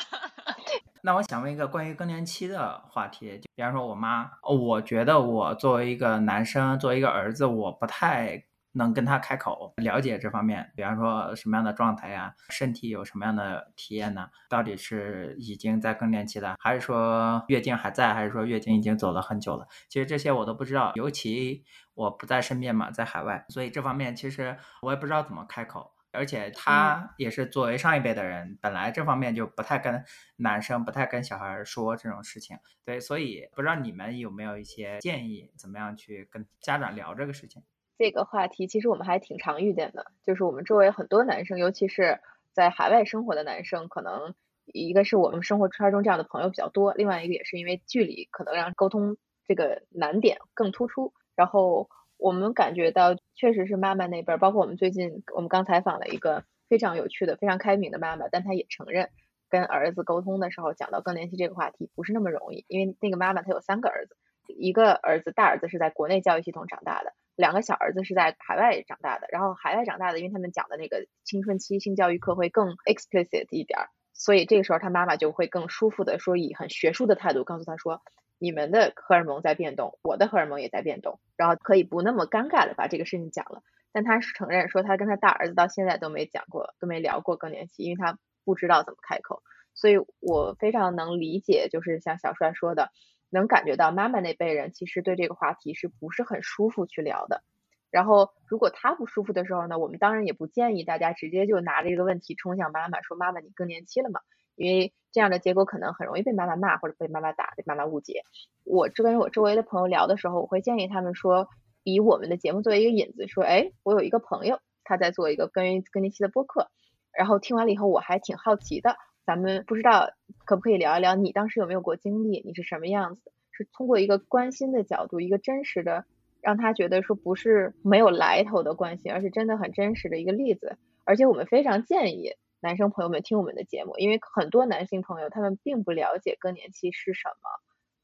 [1.07, 8.43] 那我想问一个关于更年期的话题，就比方说我妈，我觉得我作为一个男生，作为一个儿子，我不太
[8.73, 14.27] 能跟他开口了解这方面，比方说什么样的状态呀，身体有什么样的体验呢？
[14.49, 19.65] 到底是已经在更年期了，还是说月经还在，还是说月经已经走了很久了？
[19.87, 25.93] 其实这些我都不知道，尤其我不在身边嘛，在海外，所以这方面其实我也不知道怎么开口。
[26.11, 30.03] 而且他也是作为上一辈的人，本来这方面就不太跟
[30.37, 37.61] 男生、不太跟小孩说这种事情，对，所以不知道你们有没有一些建议，怎么样去跟家长聊这个事情？
[37.97, 42.19] 这个话题其实我们还挺常遇见的，就是我们周围很多男生，尤其是
[42.53, 44.33] 在海外生活的男生，可能
[44.65, 51.89] 一个是我们生活圈中这样的朋友比较多，另外一个也是因为距离可能让沟通这个难点更突出，然后。
[52.19, 59.09] 我们感觉到，确实是妈妈那边，包括我们最近，我们刚采访了一个非常有趣的、非常开明的妈妈，但她也承认，
[59.47, 64.15] 跟儿子沟通的时候讲到更年期这个话题不是那么容易，因为那个妈妈她有三个儿子，
[64.47, 73.77] 一个儿子大儿子是在国内教育系统长大的，两个小儿子是在海外长大的，然后海外长大的，因为他们讲的那个青春期性教育课会更 explicit 一点，
[74.13, 78.01] 所以这个时候他妈妈就会更舒服的说，以很学术的态度告诉他说。
[78.39, 83.63] 你们的荷尔蒙在变动，我的荷尔蒙也在变动，然后可以不那么尴尬的把这个事情讲了。
[83.91, 89.41] 但他是承认说，他跟他大儿子到现在都没讲过，都没聊过更年期，因为他不知道怎么开口。
[89.73, 92.91] 所以我非常能理解，就是像小帅说的，
[93.29, 97.43] 能感觉到妈妈那辈人其实对这个话题是不是很舒服去聊的。
[97.89, 104.19] 然后如果他不舒服的时候呢，我们当然也不建议大家直接就拿着这个问题冲向妈妈，说妈妈你更年期了吗？
[104.55, 108.21] 因为这样的结果可能很容易被妈妈骂或者被妈妈打，被妈妈误解。
[108.63, 111.49] 我这跟我周围的朋友聊的时候，我会建议他们说，
[111.83, 116.69] 以我们的节目作为一个引子，说，哎，我有一个朋友他在做一个关于更年期的播客，
[117.11, 118.95] 然后听完了以后，我还挺好奇的。
[119.25, 120.11] 咱们不知道
[120.45, 123.31] 可不可以聊一聊你当时有没有过经历，你是什么样子？
[123.53, 126.05] 是通过一个关心的角度，一个真实的，
[126.41, 130.77] 让他觉得说不是没有来头的关心，而是真的很真实的一个例子。
[131.05, 132.35] 而且我们非常建议。
[132.59, 137.49] 男生朋友们听我们的节目，因为很多男性朋友他们并不了解更年期是什么。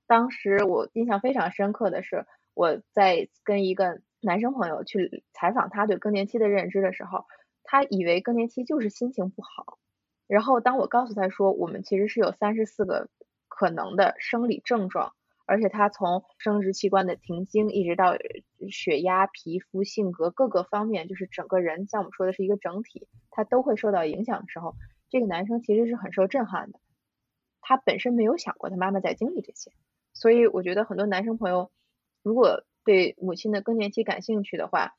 [0.06, 7.26] 当时我印象非常深刻的是，我在跟一个男生朋友去采访他对更年期的认知的时候，
[7.64, 9.80] 他以为更年期就是心情不好。
[10.28, 13.10] 然后当我告诉他说，我们其实是有三十四个
[13.48, 15.14] 可能的生理症状。
[15.46, 18.16] 而且他从生殖器官的停经，一直到
[18.72, 24.76] 血压、皮肤、性格各个方面，就是整个人，像我们说的是一个整体，他都会受到影响的时候，
[25.10, 26.80] 这个男生其实是很受震撼的。
[27.62, 29.72] 他本身没有想过他妈妈在经历这些，
[30.14, 31.72] 所以我觉得很多男生朋友，
[32.22, 34.96] 如果对母亲的更年期感兴趣的话，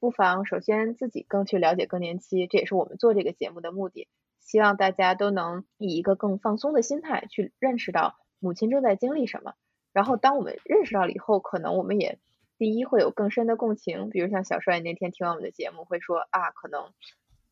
[0.00, 4.08] 不妨首先自己更去了解更年期，这也是我们做这个节目的目的，
[4.40, 9.54] 希望大家都能以一个更放松的心态去认识到母亲正在经历什么。
[9.98, 12.20] 然后，当我们认识到了以后，可能我们也
[12.56, 16.92] 第一会有更深的共情，比如像小帅那天听完我们的节目会说啊，可能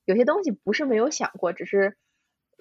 [0.05, 1.97] 有些东西不是没有想过，只是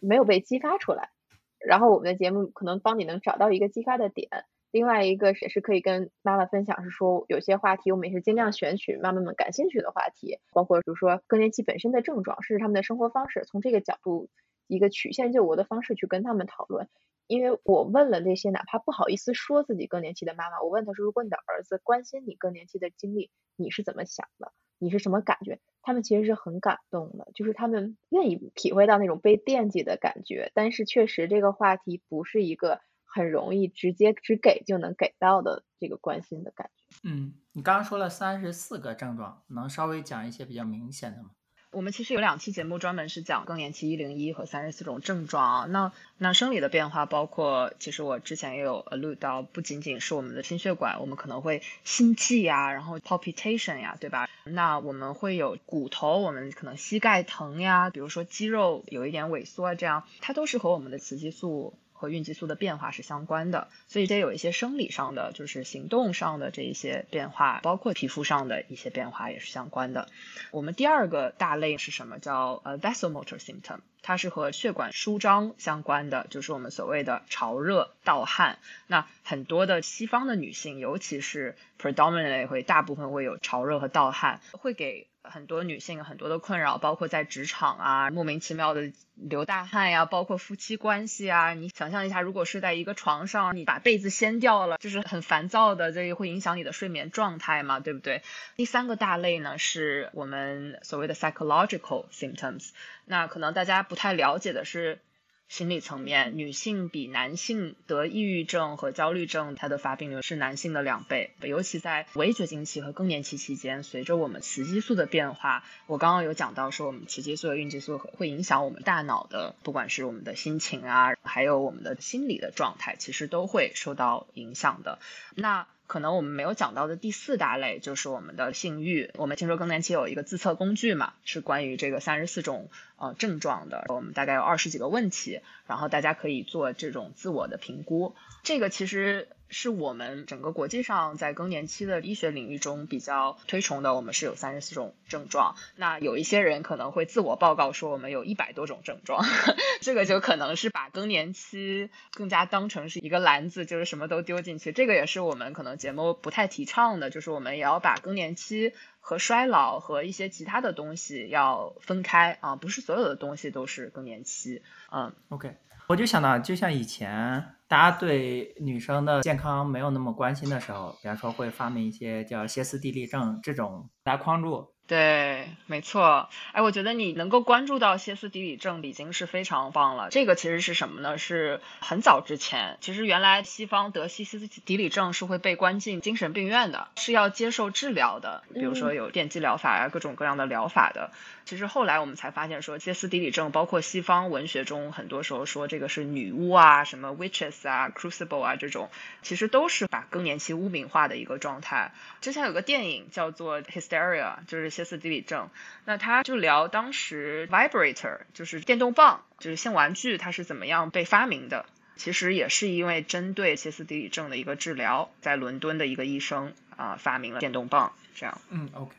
[0.01, 1.11] 没有被激发出来。
[1.59, 4.45] 然后我们的节目可能帮你能找到一个激发的点。
[4.71, 14.31] 另外一个也是可以跟妈妈分享，是说有些话题我们也是尽量选取妈妈们感兴趣的话题，包括比如说更年期本身的症状，甚至他们的生活方式，从这个角度
[14.67, 16.89] 一个曲线救国的方式去跟他们讨论。
[17.28, 24.54] 因为我问了那些哪怕不好意思说自己更年期的妈妈，我问他说，如果你的儿子关心你更年期的经历，你是怎么想的？
[24.78, 25.60] 你是什么感觉？
[25.82, 30.51] 他们其实是很感动的，就是他们愿意体会到那种被惦记的感觉。
[30.54, 32.82] 但是确实这个话题不是一个。
[33.08, 36.99] 很容易直接只给就能给到的这个关心的感觉。
[37.06, 41.30] 嗯，你刚刚说了三十四个症状，能稍微讲一些比较明显的吗？
[41.75, 45.65] 我们其实有两期节目专门是讲更年期一零一和三十四种症状啊。
[45.65, 54.29] 那那生理的变化包括，其实我之前也有 alude 到，不仅仅是我们的心血管，我们可能会心悸呀，然后 palpitation 呀，对吧？
[54.45, 61.77] 那我们会有骨头，我们可能膝盖疼呀，比如说肌肉有一点萎缩啊，这样它都是和我们的雌激素。
[62.05, 70.07] 和孕激素的变化是相关的，所以这有一些生理上的，就是行动上的这一些变化，包括皮肤上的一些变化也是相关的。
[70.51, 72.19] 我们第二个大类是什么？
[72.19, 78.59] 叫呃 vasomotor symptom，它是和血管舒张相关的，就是我们所谓的潮热、盗汗。
[78.85, 85.07] 那很多的西方的女性，尤其是 predominantly 会大部分会有潮热和盗汗，会给。
[85.29, 91.53] 很多女性很多的困扰，包括在职场啊，莫名其妙的流大汗呀，包括夫妻关系啊。
[91.53, 98.21] 你想象一下，如果睡在一个床上，你把被子掀掉了，就是很烦躁的，这会影响你的睡眠状态嘛，对不对？
[98.55, 102.69] 第三个大类呢，是我们所谓的 psychological symptoms。
[103.05, 104.99] 那可能大家不太了解的是。
[105.47, 111.34] 心理层面，女性比男性得抑郁症和焦虑症，它的发病率是男性的两倍。
[111.41, 124.99] 尤其在围绝经期和更年期期间，随着我们雌激素的变化，我刚刚有讲到说，我们雌激素和孕激素会影响我们大脑的，不管是我们的心情啊，还有我们的心理的状态，其实都会受到影响的。
[125.36, 129.11] 那可能我们没有讲到的第四大类就是我们的性欲。
[129.17, 133.85] 我们听说更年期有一个自测工具嘛，是关于这个三十四种呃症状的。
[133.89, 138.15] 我们大概有二十几个问题，然后大家可以做这种自我的评估。
[138.45, 139.27] 这个其实。
[139.47, 143.93] 是我们整个国际上在更年期的医学领域中比较推崇的。
[143.93, 145.55] 我们是有三十四种症状。
[145.75, 149.23] 那有一些人可能会自我报告说我们有一百多种症状，
[149.81, 154.71] 这个就可能是把更年期更加当成是一个篮子，就是什么都丢进去。
[154.71, 164.63] 这个也是我们可能节目不太提倡的，就是我们也要把更年期和衰老和一些其他的东西要分开啊，不是所有的东西都是更年期。
[164.91, 165.55] 嗯，OK。
[165.88, 174.74] 我就想到，就像以前大家对女生的健康没有那么关心的时候，比方说会发明一些叫歇斯底里症这种来框住。
[174.87, 176.29] 对，没错。
[176.51, 180.09] 哎，我觉得你能够关注到歇斯底里症已经是非常棒了。
[180.11, 181.17] 这个其实是什么呢？
[181.17, 188.43] 是很早之前，其实原来西方得歇斯底里症是会被关进精神病院的，是要接受治疗的。
[188.53, 191.09] 比如说有电击疗法啊，各种各样的疗法的。
[191.45, 198.91] 其实后来我们才发现，说歇斯底里症，包括西方文学中很多时候说这个是女巫啊，什么 witches 啊，crucible 啊这种，
[199.23, 201.91] 其实都是把更年期污名化的一个状态。
[202.21, 204.74] 之前有个电影叫做 Hysteria，就是。
[204.75, 205.49] 歇斯底里症，
[205.85, 211.65] 那他就聊当时 vibrator 就是电动棒，就是性玩具，它是怎么样被发明的？
[211.95, 218.41] 其实也是因为针对歇斯底里症的一个治疗，在伦敦的一个医生啊发明了电动棒，这样。
[218.49, 218.91] 嗯，OK。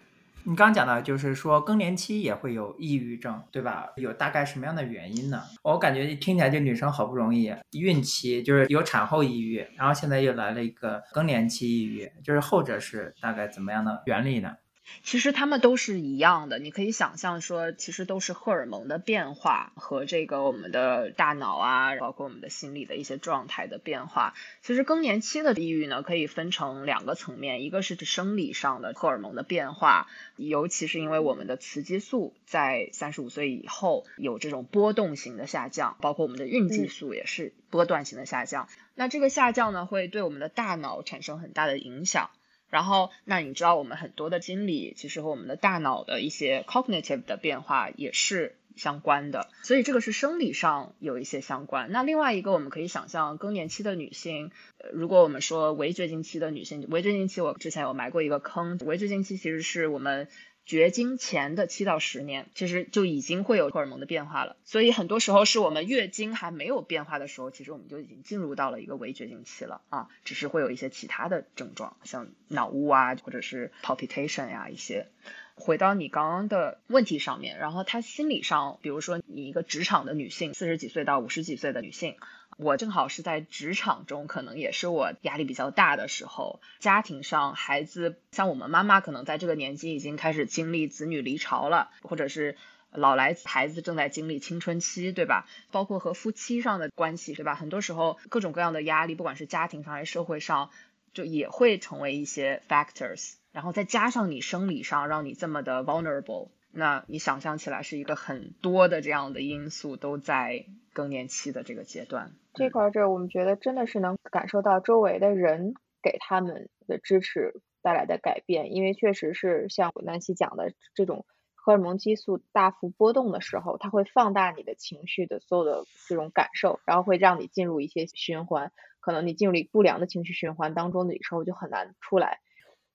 [0.49, 3.89] 你刚讲的就是说更年期也会有抑郁症，对吧？
[3.97, 5.43] 有大概什么样的原因呢？
[5.63, 14.55] 我感觉听起来这女生好不容易孕期就是有产后抑郁，然后现在又来了一个更年期抑郁，就是后者是大概怎么样的原理呢？
[15.03, 24.35] 其实他们都是一样的，你可以想象说，其实都是荷尔蒙的变化和这个我们的大脑啊，包括我们的心理的一些状态的变化。
[24.63, 38.69] 其实更年期的抑郁呢，可以分成两个层面，一个是指生理上的荷尔蒙的变化，尤其是因为我们的雌激素在三十五岁以后有这种波动型的下降，包括我们的孕激素也是波段型的下降。
[38.95, 42.31] 那这个下降呢，会对我们的大脑产生很大的影响。
[42.69, 51.91] 然后，那你知道我们很多的经理，其实和我们的大脑的一些 cognitive 的变化也是相关的，所以这个是生理上有一些相关。
[51.93, 54.51] 那另外一个，我们可以想象更年期的女性，
[54.93, 60.29] 如果我们说围绝经期的女性，围绝经期我之前有埋过一个坑，围绝经期其实是我们
[60.67, 64.57] 绝经前的七到十年，其实就已经会有荷尔蒙的变化了。
[64.65, 75.07] 所以很多时候是我们月经还没有变化的时候，其实我们就已经进入到了一个围绝经期了啊，只是会有一些其他的症状，像脑雾啊，或者是 palpitation 呀一些。
[75.55, 82.17] 回到你刚刚的问题上面，然后他心理上，比如说你一个职场的女性，四十几岁到五十几岁的女性，
[82.57, 86.61] 我正好是在职场中，可能也是我压力比较大的时候。
[86.79, 92.57] 家庭上，孩子像我们妈妈，可能在这个年纪已经开始经历子女离巢了，或者是
[92.91, 95.47] 老来孩子正在经历青春期，对吧？
[95.71, 97.55] 包括和夫妻上的关系，对吧？
[97.55, 100.71] 很多时候各种各样的压力，不管是家庭上还是社会上，
[101.13, 103.35] 就也会成为一些 factors。
[103.53, 112.33] 然后再加上你生理上让你这么的 vulnerable，那你想象起来是一个很多的这样的因素都在更年期的这个阶段。
[112.57, 132.39] 这块儿这我们觉得真的是能感受到周围的人给他们的支持带来的改变，因为确实是像南希讲的这种荷尔蒙激素大幅波动的时候，它会放大你的情绪的所有的这种感受，然后会让你进入一些循环，可能你进入了不良的情绪循环当中的时候就很难出来。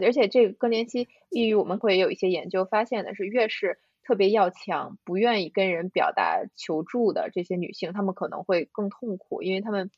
[0.03, 9.91] 而且这个更年期抑郁，我们会有一些研究发现的是，越是特别要强、不愿意跟人表达求助的这些女性，她们可能会更痛苦，因为她们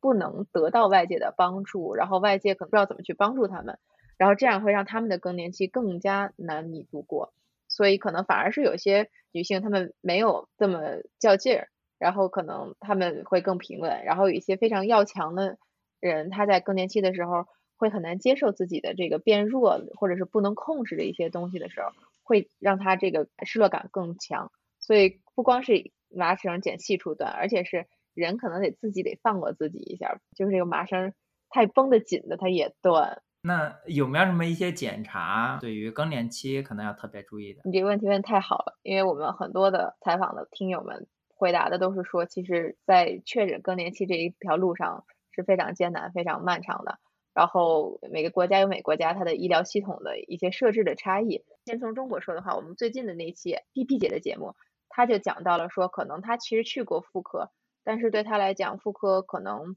[0.00, 3.78] 不能得到外界的帮助，然后外界可能不知道怎么去帮助她们，
[4.16, 7.32] 然后这样会让她们的更年期更加难以度过。
[7.68, 10.80] 所以可能反而是有些女性她们没有这么
[11.18, 11.68] 较劲儿，
[11.98, 14.04] 然后可能她们会更平稳。
[14.04, 15.58] 然后有一些非常要强的
[16.00, 17.46] 人，她在更年期的时候。
[17.80, 21.88] 会很难接受自己的这个变弱，或者是不能控制的一些东西的时候，
[22.30, 24.52] 会让他这个失落感更强。
[24.78, 31.12] 所以不光是麻绳剪细处断，而且是人可能得自己得放过自己一下，就是这个麻绳
[31.48, 33.20] 太绷得紧的，它也断。
[33.42, 37.62] 那有没有什么一些检查，对于更年期可能要特别注意的？
[37.64, 46.98] 你这个问题问太好了，因为我们很多的采访的听友们回答的都是说，其实，在确诊更年期这一条路上是非常艰难、非常漫长的。
[47.40, 51.42] 然后每个国家有每个国家它的医疗系统的一些设置的差异。
[51.64, 54.54] 先从中国说的话，我们最近的那期 P P 姐的节目，
[54.90, 57.50] 他就讲到了说，可能他其实去过妇科，
[57.82, 59.74] 但是对他来讲，妇科可能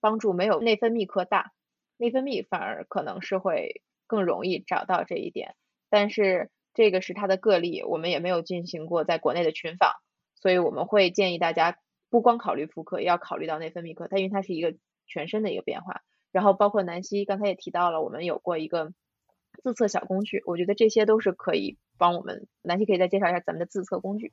[0.00, 1.52] 帮助没有内分泌科大，
[1.98, 5.54] 内分泌反而可能是会更容易找到这一点。
[5.90, 9.92] 但是这个是他的个例，我们也没有进行过在国内的群访，
[10.34, 11.76] 所以我们会建议大家
[12.08, 14.74] 不光考虑妇科，也要考虑到内分泌科，它因为它是一个
[15.06, 16.00] 全身的一个变化。
[16.32, 18.92] 然后包括南希刚才也提到了，我们有过一个
[19.62, 22.46] 自测小工具，我觉得这些都是可以帮我们。
[22.62, 24.32] 南希可以再介绍一下咱们的自测工具。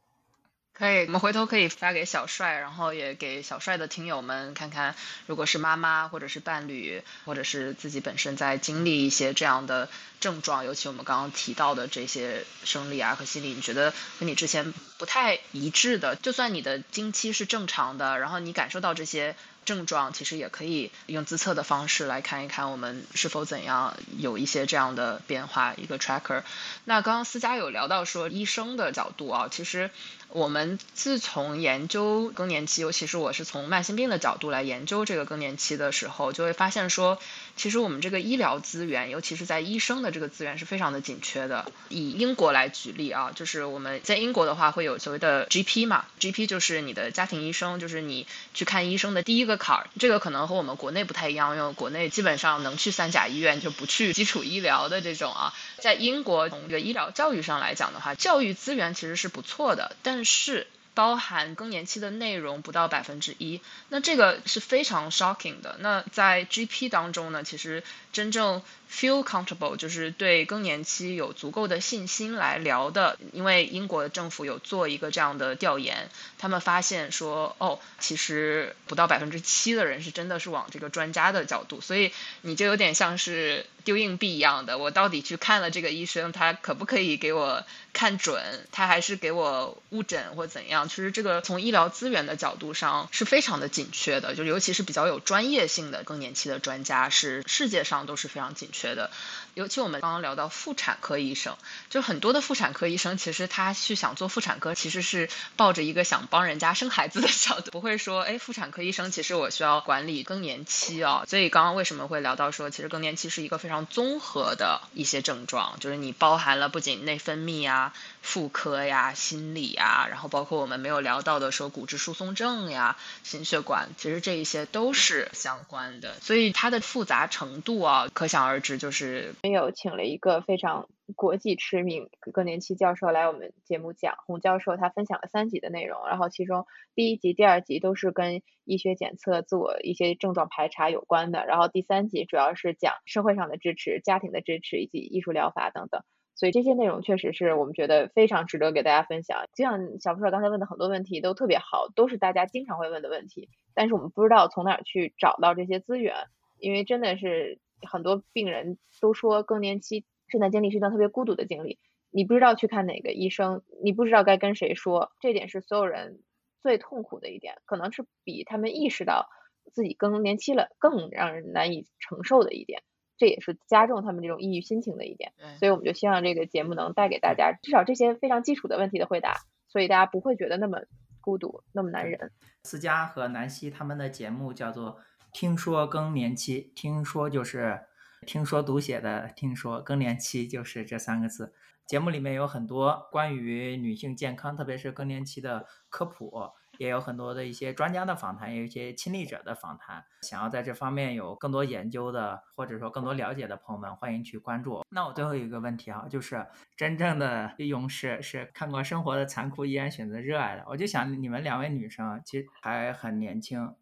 [0.72, 4.96] 可以，我们回头可以发给小帅，然后也给小帅的听友们看看，
[5.28, 9.90] 如果是妈妈或者是伴侣，或者是自己本身在经历一些这样的
[10.22, 19.36] 症状，尤其我们刚刚提到的这些生理啊和心理，你觉得跟你之前不太一致的，就算你的经期是正常的，然后你感受到这些。
[19.70, 26.42] 症状其实也可以用自测的方式来看一看我们是否怎样有一些这样的变化一个 tracker。
[26.86, 29.92] 那刚刚思佳有聊到说医生的角度啊，其实。
[30.32, 37.18] 我们自从研究更年期，尤其是我是从慢性病的角度来研究这个更年期的时候，就会发现说，
[37.56, 41.72] 其实我们这个医疗资源，尤其是在医生的这个资源是非常的紧缺的。
[41.90, 49.90] 以英国来举例啊，就是我们在英国的话会有所谓的 GP 嘛，GP 就是你的家庭医生，就是你去看医生的第一个坎儿。
[49.98, 55.56] 这个可能和我们国内不太一样，因为国内基本上能去三甲医院就不去基础医疗的这种啊。
[55.80, 65.78] 在英国从这个医疗教育上来讲的话，教育资源其实是不错的，但但是包含更年期的内容不到百分之一，那这个是非常 shocking 的。
[65.80, 68.62] 那在 GP 当中呢，其实真正。
[68.92, 76.10] Feel comfortable 就是对更年期有足够的信心来聊的，因为英国政府有做一个这样的调研，
[76.40, 82.12] 他们发现说，哦，其实不到百分之七的人是真的是往这个专家的角度，所以
[82.42, 87.64] 你就有点像是丢硬币一样的，我到底去看了这个医生，他可不可以给我
[87.94, 90.90] 看准，他还是给我误诊或怎样？
[90.90, 98.79] 其实这个从医疗资源的角度上是非常的紧缺的，就尤其是比较有专业性的更年期的专家，是世界上都是非常紧缺。
[98.80, 99.12] 觉得，
[99.54, 101.58] 尤其我们刚刚聊到妇产科医生，
[101.90, 111.26] 就很多的妇产科医生，其实他去想做妇产科，其实是抱着一个想帮人家生孩子的角度，不会说，哎，妇产科医生其实我需要管理更年期啊。
[111.28, 117.94] 所以刚刚为什么会聊到说，其实更年期是一个非常综合的一些症状，就是你包含了不仅内分泌啊。
[118.22, 128.69] 妇科呀、心理呀，然后包括我们没有聊到的说骨质疏松症呀、心血管，其实这一些都是相关的，所以它的复杂程度啊，可想而知。
[128.78, 136.66] 就是没有请了一个非常国际知名更年期教授来我们节目讲，洪教授他分享了三集的内容，然后其中
[136.96, 146.02] 第一集、第二集都是跟医学检测、自我一些症状排查有关的，然后第三集主要是讲社会上的支持、家庭的支持以及艺术疗法等等。
[146.36, 149.44] 所以这些内容确实是我们觉得非常值得给大家分享。
[149.54, 156.16] 就像小布说刚才问的很多问题都特别好，都是大家经常会问的问题，但是我们不知道从哪儿去找到这些资源，
[156.58, 161.80] 因为真的是很多病人都说更年期这段经历是一段特别孤独的经历，
[162.12, 166.22] 你不知道去看哪个医生，你不知道该跟谁说，这点是所有人
[166.62, 169.30] 最痛苦的一点，可能是比他们意识到
[169.74, 172.84] 自己更年期了更让人难以承受的一点。
[173.18, 180.80] 这也是加重他们这种抑郁心情的一点，所以我们就希望这个节目能带给大家至少这些非常基础的问题的回答，所以大家不会觉得那么
[181.20, 182.32] 孤独，那么难忍。
[182.64, 184.92] 思佳和南希他们的节目叫做
[185.32, 187.82] 《听说更年期》，听说就是
[188.26, 191.54] 听说读写的听说，更年期就是这三个字。
[191.86, 196.52] 节目里面有很多关于女性健康，特别是更年期的科普。
[196.78, 200.06] 也有很多的一些专家的访谈，也有一些亲历者的访谈。
[200.22, 204.86] 想要在这方面有更多研究的，或者说更多了解的朋友们，欢迎去关注。
[204.88, 210.64] 那我最后一个问题哈，就是真正的勇士是看过生活的残酷，依然选择热爱的。
[210.70, 213.76] 我就想，你们两位女生其实还很年轻，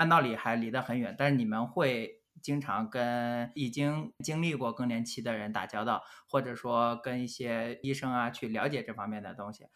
[0.00, 9.66] 按道理还离得很远，但是你们会经常跟已经经历过更年期的人打交道，或者说跟一些医生啊去了解这方面的东西，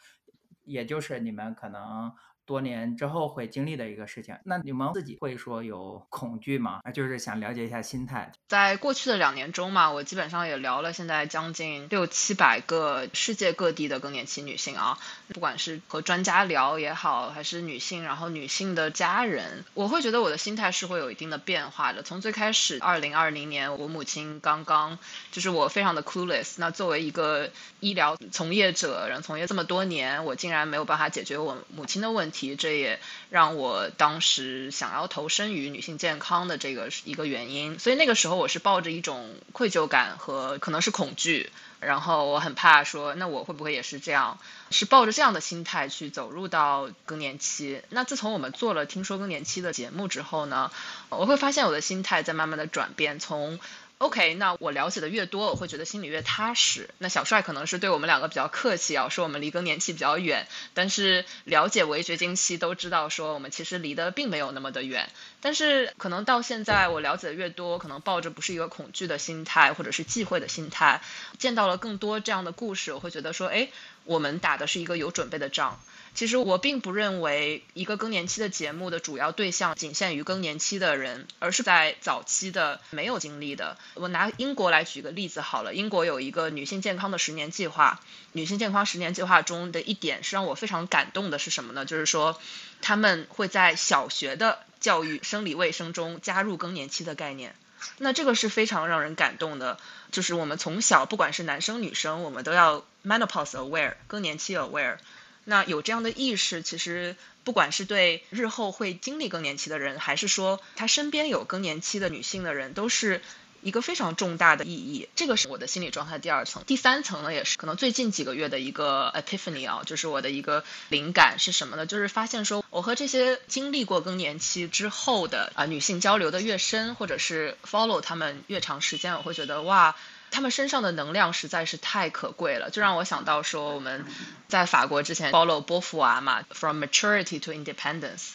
[0.64, 2.10] 也就是你们可能。
[2.46, 6.80] 多年之后会经历的一个事情，那你们自己会说有恐惧吗？
[6.82, 8.30] 啊，就是想了解一下心态。
[8.46, 22.02] 在过去的两年中嘛，我基本上也聊了现在将近六七百个世界各地的更年期女性啊，不管是和专家聊也好，还是女性，然后女性的家人，我会觉得我的心态是会有一定的变化的。
[22.02, 24.98] 从最开始，二零二零年我母亲刚刚，
[25.32, 26.56] 就是我非常的 clueless。
[26.58, 32.54] 那作为一个医疗从业者，然后从业这么多年，我竟然没有办法解决我母亲的问题。
[32.56, 37.78] 这也让我当时想要投身于女性健康的这个一个原因。
[37.78, 44.38] 所以那个时候我我是抱着一种愧疚感和可能是恐惧，然后我很怕说，那我会不会也是这样？
[44.70, 47.80] 是抱着这样的心态去走入到更年期。
[47.88, 50.70] 那自从我们做了听说更年期的节目之后呢，
[51.08, 53.58] 我会发现我的心态在慢慢的转变，从。
[54.04, 56.90] OK，那我了解的越多，我会觉得心里越踏实。
[56.98, 60.46] 那小帅可能是对我们两个比较客气啊，说我们离更年期比较远。
[60.74, 65.08] 但是了解围绝经期都知道，说我们其实离得并没有那么的远。
[65.40, 71.00] 但是可能到现在我了解的越多，可能抱着不是一个恐惧的心态，或者是忌讳的心态，
[71.38, 73.70] 见到了更多这样的故事，我会觉得说，哎，
[74.04, 75.80] 我们打的是一个有准备的仗。
[76.14, 83.76] 其实我并不认为一个更年期的节目的主要对象仅限于更年期的人，而是在早期的没有经历的。
[83.94, 88.00] 我拿英国来举个例子好了，英国有一个女性健康的十年计划，
[88.30, 91.84] 女性健康十年计划中的一点是让我非常感动的是什么呢？
[91.84, 92.40] 就是说
[92.80, 97.56] 他们会在小学的教育生理卫生中加入更年期的概念，
[97.98, 99.78] 那这个是非常让人感动的。
[100.12, 104.98] 就是我们从小不管是男生女生，我们都要 menopause aware 更年期 aware。
[105.44, 113.20] 那有这样的意识，其实不管是对日后会经历更年期的人，还是说他身边有更年期的女性的人，都是
[113.62, 115.08] 一个非常重大的意义。
[115.14, 121.84] 这个是我的心理状态第二层，第三层呢，也是可能最近几个月的一个 epiphany 啊，就是我的一个灵感是什么呢？
[121.84, 129.94] 就是发现说，我和这些经历过更年期之后的啊女性交流的越深，或者是 follow 他们越长时间，我会觉得哇。
[130.34, 134.04] 他们身上的能量实在是太可贵了，就让我想到说我们
[134.48, 138.30] 在法国之前 follow 波伏娃嘛，from maturity to independence，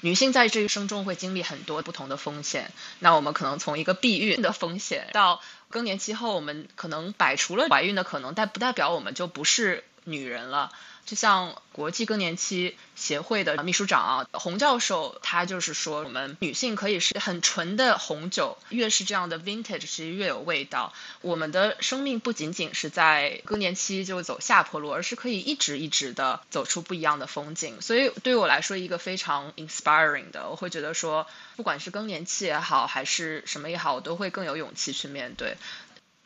[0.00, 2.72] 女性在这一生中会经历很多不同的风险。
[3.00, 10.72] 那我们可能从一个避孕的风险到更年期后，我们可能摆除了怀孕的可能，但不代表我们就不是女人了。
[11.04, 20.94] 就像国际更年期协会的秘书长啊，洪教授，他就是说，我们女性可以是很纯的红酒，越是这样的 vintage，其实越有味道。
[21.20, 27.82] 我们的生命不仅仅是在更年期就走下坡路，而是可以一直一直的走出不一样的风景。
[27.82, 31.26] 所以对我来说，一个非常 inspiring 的，我会觉得说，
[31.56, 35.56] 不管是更年期也好，还是什么也好，我都会更有勇气去面对。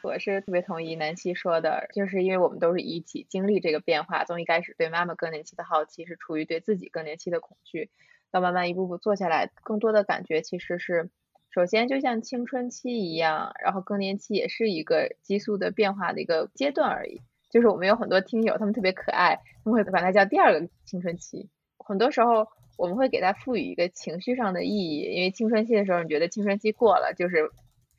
[0.07, 7.91] 我是特别同意南希说的，就是因为我们都是一起经历这个变化，从一开始对妈妈更年期的好奇，是出于对自己更年期的恐惧，
[8.31, 11.11] 到慢慢一步步做下来，更多的感觉其实是，
[11.51, 17.21] 首先就像青春期一样，然后更年期也是一个激素的变化的一个阶段而已。
[17.51, 21.49] 就是我们有很多听友，他们特别可爱，他们会把它叫第二个青春期。
[21.79, 22.47] 很多时候
[22.77, 27.51] 我们会给它赋予一个情绪上的意义，因为青春期的时候，你觉得青春期过了就是。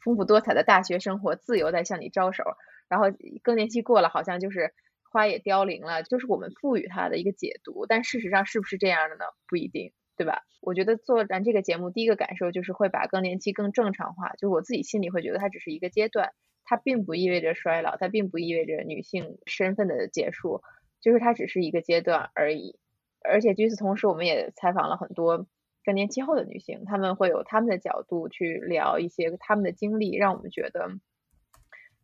[0.07, 2.45] 丰富多彩的大学生活自由在向你招手，
[2.87, 3.07] 然后
[3.43, 4.73] 更年期过了，好像就是
[5.11, 7.85] 花也凋零了，就是我们赋予它的一个解读。
[7.85, 9.25] 但事实上是不是这样的呢？
[9.49, 10.43] 不一定，对吧？
[10.61, 16.31] 我觉得做咱这个节目，第一个感受就是会把更年期更正常化，就我自己心里会觉得它只是一个阶段，
[16.63, 20.61] 它并不意味着衰老，它并不意味着女性身份的结束，
[21.01, 22.79] 就是它只是一个阶段而已。
[23.25, 25.47] 而且与此同时，我们也采访了很多。
[25.87, 30.89] 更年期后的女性，她们会有她们的角度去聊一些她们的经历，让我们觉得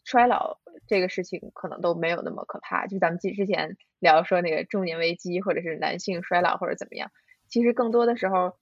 [0.05, 2.87] 衰老这个事情可能都没有那么可怕。
[2.87, 7.11] 就咱们之之前聊说那个中年危机，或者是男性衰老或者怎么样，
[7.49, 8.55] 其实更多的时候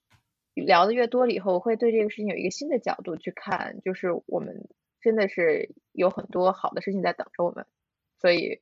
[0.55, 4.67] 聊的越多了以后，会对这个事情有一个新的角度去看，就是我们
[5.01, 7.67] 真的是有很多好的事情在等着我们，
[8.19, 8.59] 所以。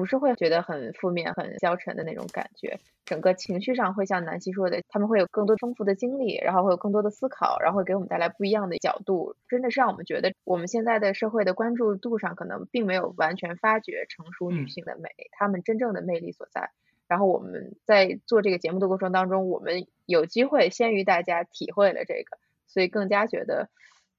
[0.00, 16.70] 不是会觉得很负面、很消沉的那种感觉，整个情绪上会像南希说的，他们会有更多丰富的经历，然后会有更多的思考，然后会给我们带来不一样的角度，真的是让我们觉得我们现在的社会的关注度上可能并没有完全发掘成熟女性的美，她们真正的魅力所在。
[17.06, 23.68] 然后我们在做这个节目的过程当中，我们有机会先于大家体会了这个，所以更加觉得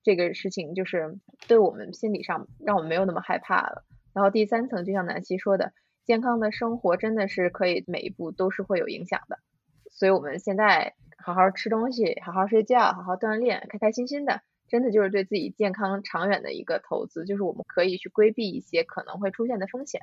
[0.04, 1.18] 这个事情就是
[1.48, 3.84] 对我们心理上让我们没有那么害怕了。
[4.14, 5.74] 然后第三层，就像南希说的，
[6.06, 9.40] 健康的生活真的是可以每一步都是会有影响的。
[9.90, 17.26] 所以我们现在好好吃东西，好好睡觉，好好锻炼，开开心心的，真的就是对自己健康长远的一个投资。
[17.26, 20.02] 就是我们可以去规避一些可能会出现的风险。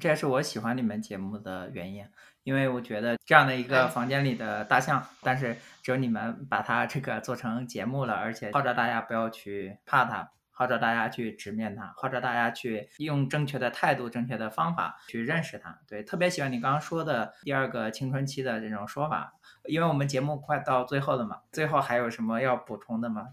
[0.00, 2.04] 这也是我喜欢你们节目的原因，
[2.42, 10.30] 因为我觉得这样的一个房间里的大象，但是只有你们把它这个做成节目了，而且号召大家不要去怕它。
[10.62, 15.76] 号召大家去直面它，号召大家去用正确的态度、正确的方法去认识它。
[15.88, 19.34] 对，特别喜欢你刚刚说的第二个青春期的这种说法，
[19.64, 21.40] 因为我们节目快到最后了嘛。
[21.50, 23.30] 最后还有什么要补充的吗？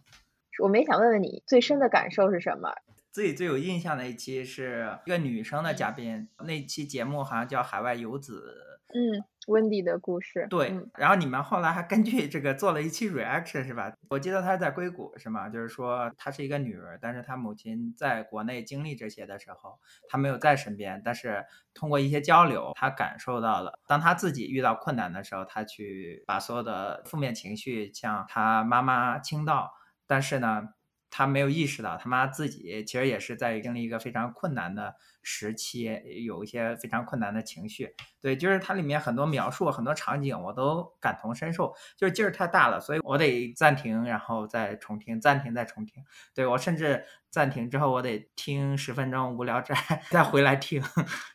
[0.64, 2.74] 我们也想问问你最深的感受是什么？
[3.12, 8.56] 自己最有印象的一期是一个女生的嘉宾，那期节目好像叫《海外游子》。
[8.98, 9.24] 嗯。
[9.50, 13.92] 温迪的故事，对，然后你们后来还根据这个做了一期 reaction 是吧？
[14.10, 15.50] 我记得她在硅谷是吗？
[15.50, 21.44] 就是说她是一个女儿，但是她母亲在国内经历这些的时候，她没有在身边，但是
[21.74, 29.72] 通过一些交流，她感受到了，当她自己遇到困难的时候，她去把所有的负面情绪向她妈妈倾倒，
[30.08, 30.70] 但是呢。
[31.12, 37.96] 他没有意识到，他妈自己其实也是在经历一个非常困难的时期，有一些非常困难的情绪。
[38.22, 41.74] 对，就是它里面很多描述、很多场景，我都感同身受。
[41.98, 46.04] 就是劲儿太大了，所以我得暂停，然后再重听，暂停再重听。
[46.34, 49.76] 对我甚至暂停之后，我得听十分钟无聊斋，
[50.12, 50.84] 再回来听。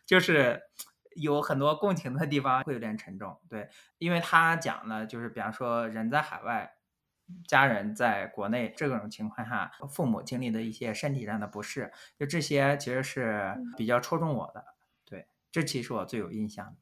[0.07, 0.63] 就是
[1.17, 3.41] 有很多共情的地方，会有点沉重。
[3.49, 3.69] 对，
[3.99, 6.71] 因为他讲了，就是比方说人在海外。
[7.47, 14.65] 家人在国内这种情况下，父母经历的一些身体上的不适，就这些其实是比较戳中我的。
[15.05, 16.77] 对，这其实我最有印象的。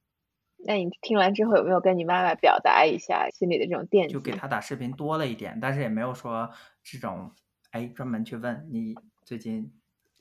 [0.64, 4.14] 那你听完之后有没有跟你妈妈表达一下心里的这种惦记？
[4.14, 6.50] 就给她打视频多了一点，但是也没有说
[6.82, 7.32] 这种
[7.70, 9.72] 哎专门去问你最近。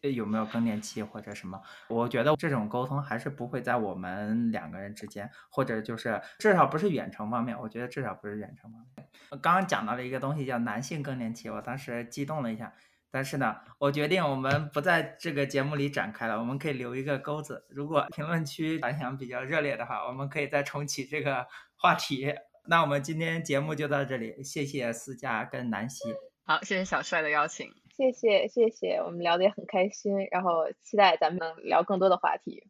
[0.02, 1.62] 有没有更年期或者什么？
[1.88, 7.60] 我觉得这种沟通还是不会在我们两个人之间，或者就是至少不是远程方面。
[7.60, 9.08] 我觉得至少不是远程方面。
[9.41, 12.74] 刚刚讲到了一个东西叫男性更年期，我当时激动了一下。
[13.14, 17.66] 但是呢，我决定我们不在这个节目里展开了，我们可以留一个钩子。
[17.70, 21.45] 如果评论区反响比较热烈的话，我们可以再重启这个
[21.76, 22.34] 话题。
[22.70, 26.16] 那我们今天节目就到这里，谢谢思佳跟南希。
[26.45, 27.70] 好，谢谢小帅的邀请。
[28.02, 32.64] 谢谢谢谢，我们聊得也很开心，然后期待咱们能聊更多的话题。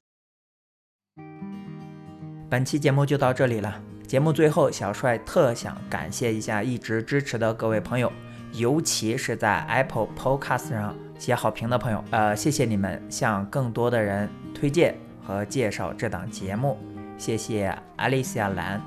[2.50, 8.12] 本期节目就到这里了，节目最后，小帅特想感谢一下一直支持的各位朋友，
[8.56, 16.78] 尤其是在 Apple Podcast 上写好评的朋友，呃，谢谢你们向更多的人推荐和介绍这档节目，
[17.18, 18.82] 谢谢 Alicia 蓝、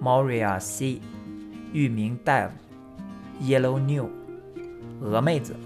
[0.00, 1.00] Moria C、
[1.72, 2.50] 域名 Dave、
[3.40, 4.08] Yellow New、
[5.00, 5.56] 鹅妹子。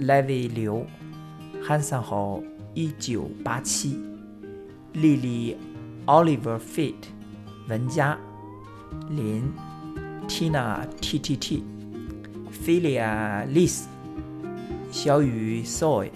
[0.00, 0.86] Levy 刘、
[1.60, 2.40] 汉森号
[2.72, 3.98] 一九八七、
[4.92, 5.56] 丽丽、
[6.06, 6.94] Oliver Fit、
[7.68, 8.16] 文佳、
[9.10, 9.52] 林、
[10.28, 11.64] Tina T T T、
[12.64, 13.86] Philia Liz、
[14.92, 16.10] 小雨 Soy、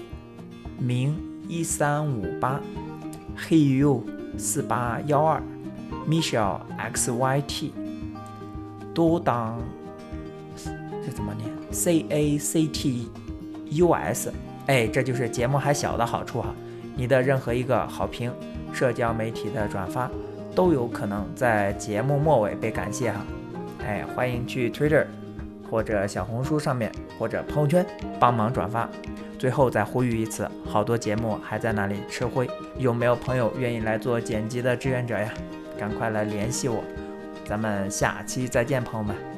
[0.79, 1.17] 明
[1.49, 2.61] 一三五八
[3.37, 4.03] ，Heyu
[4.39, 5.43] 四八幺二、
[6.09, 7.73] Michelle X Y T、
[8.95, 9.61] 多当
[11.05, 13.22] 这怎么念？C A C T。
[13.81, 14.29] us，
[14.67, 16.55] 哎，这就是节目还小的好处哈。
[16.95, 18.33] 你的任何一个好评、
[18.73, 20.11] 社交媒体的转发，
[20.55, 23.25] 都有可能在节目末尾被感谢哈。
[23.85, 25.07] 哎，欢迎去 Twitter
[25.71, 27.87] 或者小红书上面，或者朋友圈
[28.21, 28.89] 帮忙转发。
[29.39, 32.49] 最后再呼吁一次，好多节目还在那里吃灰，
[32.79, 35.33] 有没有朋友愿意来做剪辑的志愿者呀？
[35.79, 36.85] 赶快来联系我，
[37.45, 39.32] 咱们下期再见，朋友们。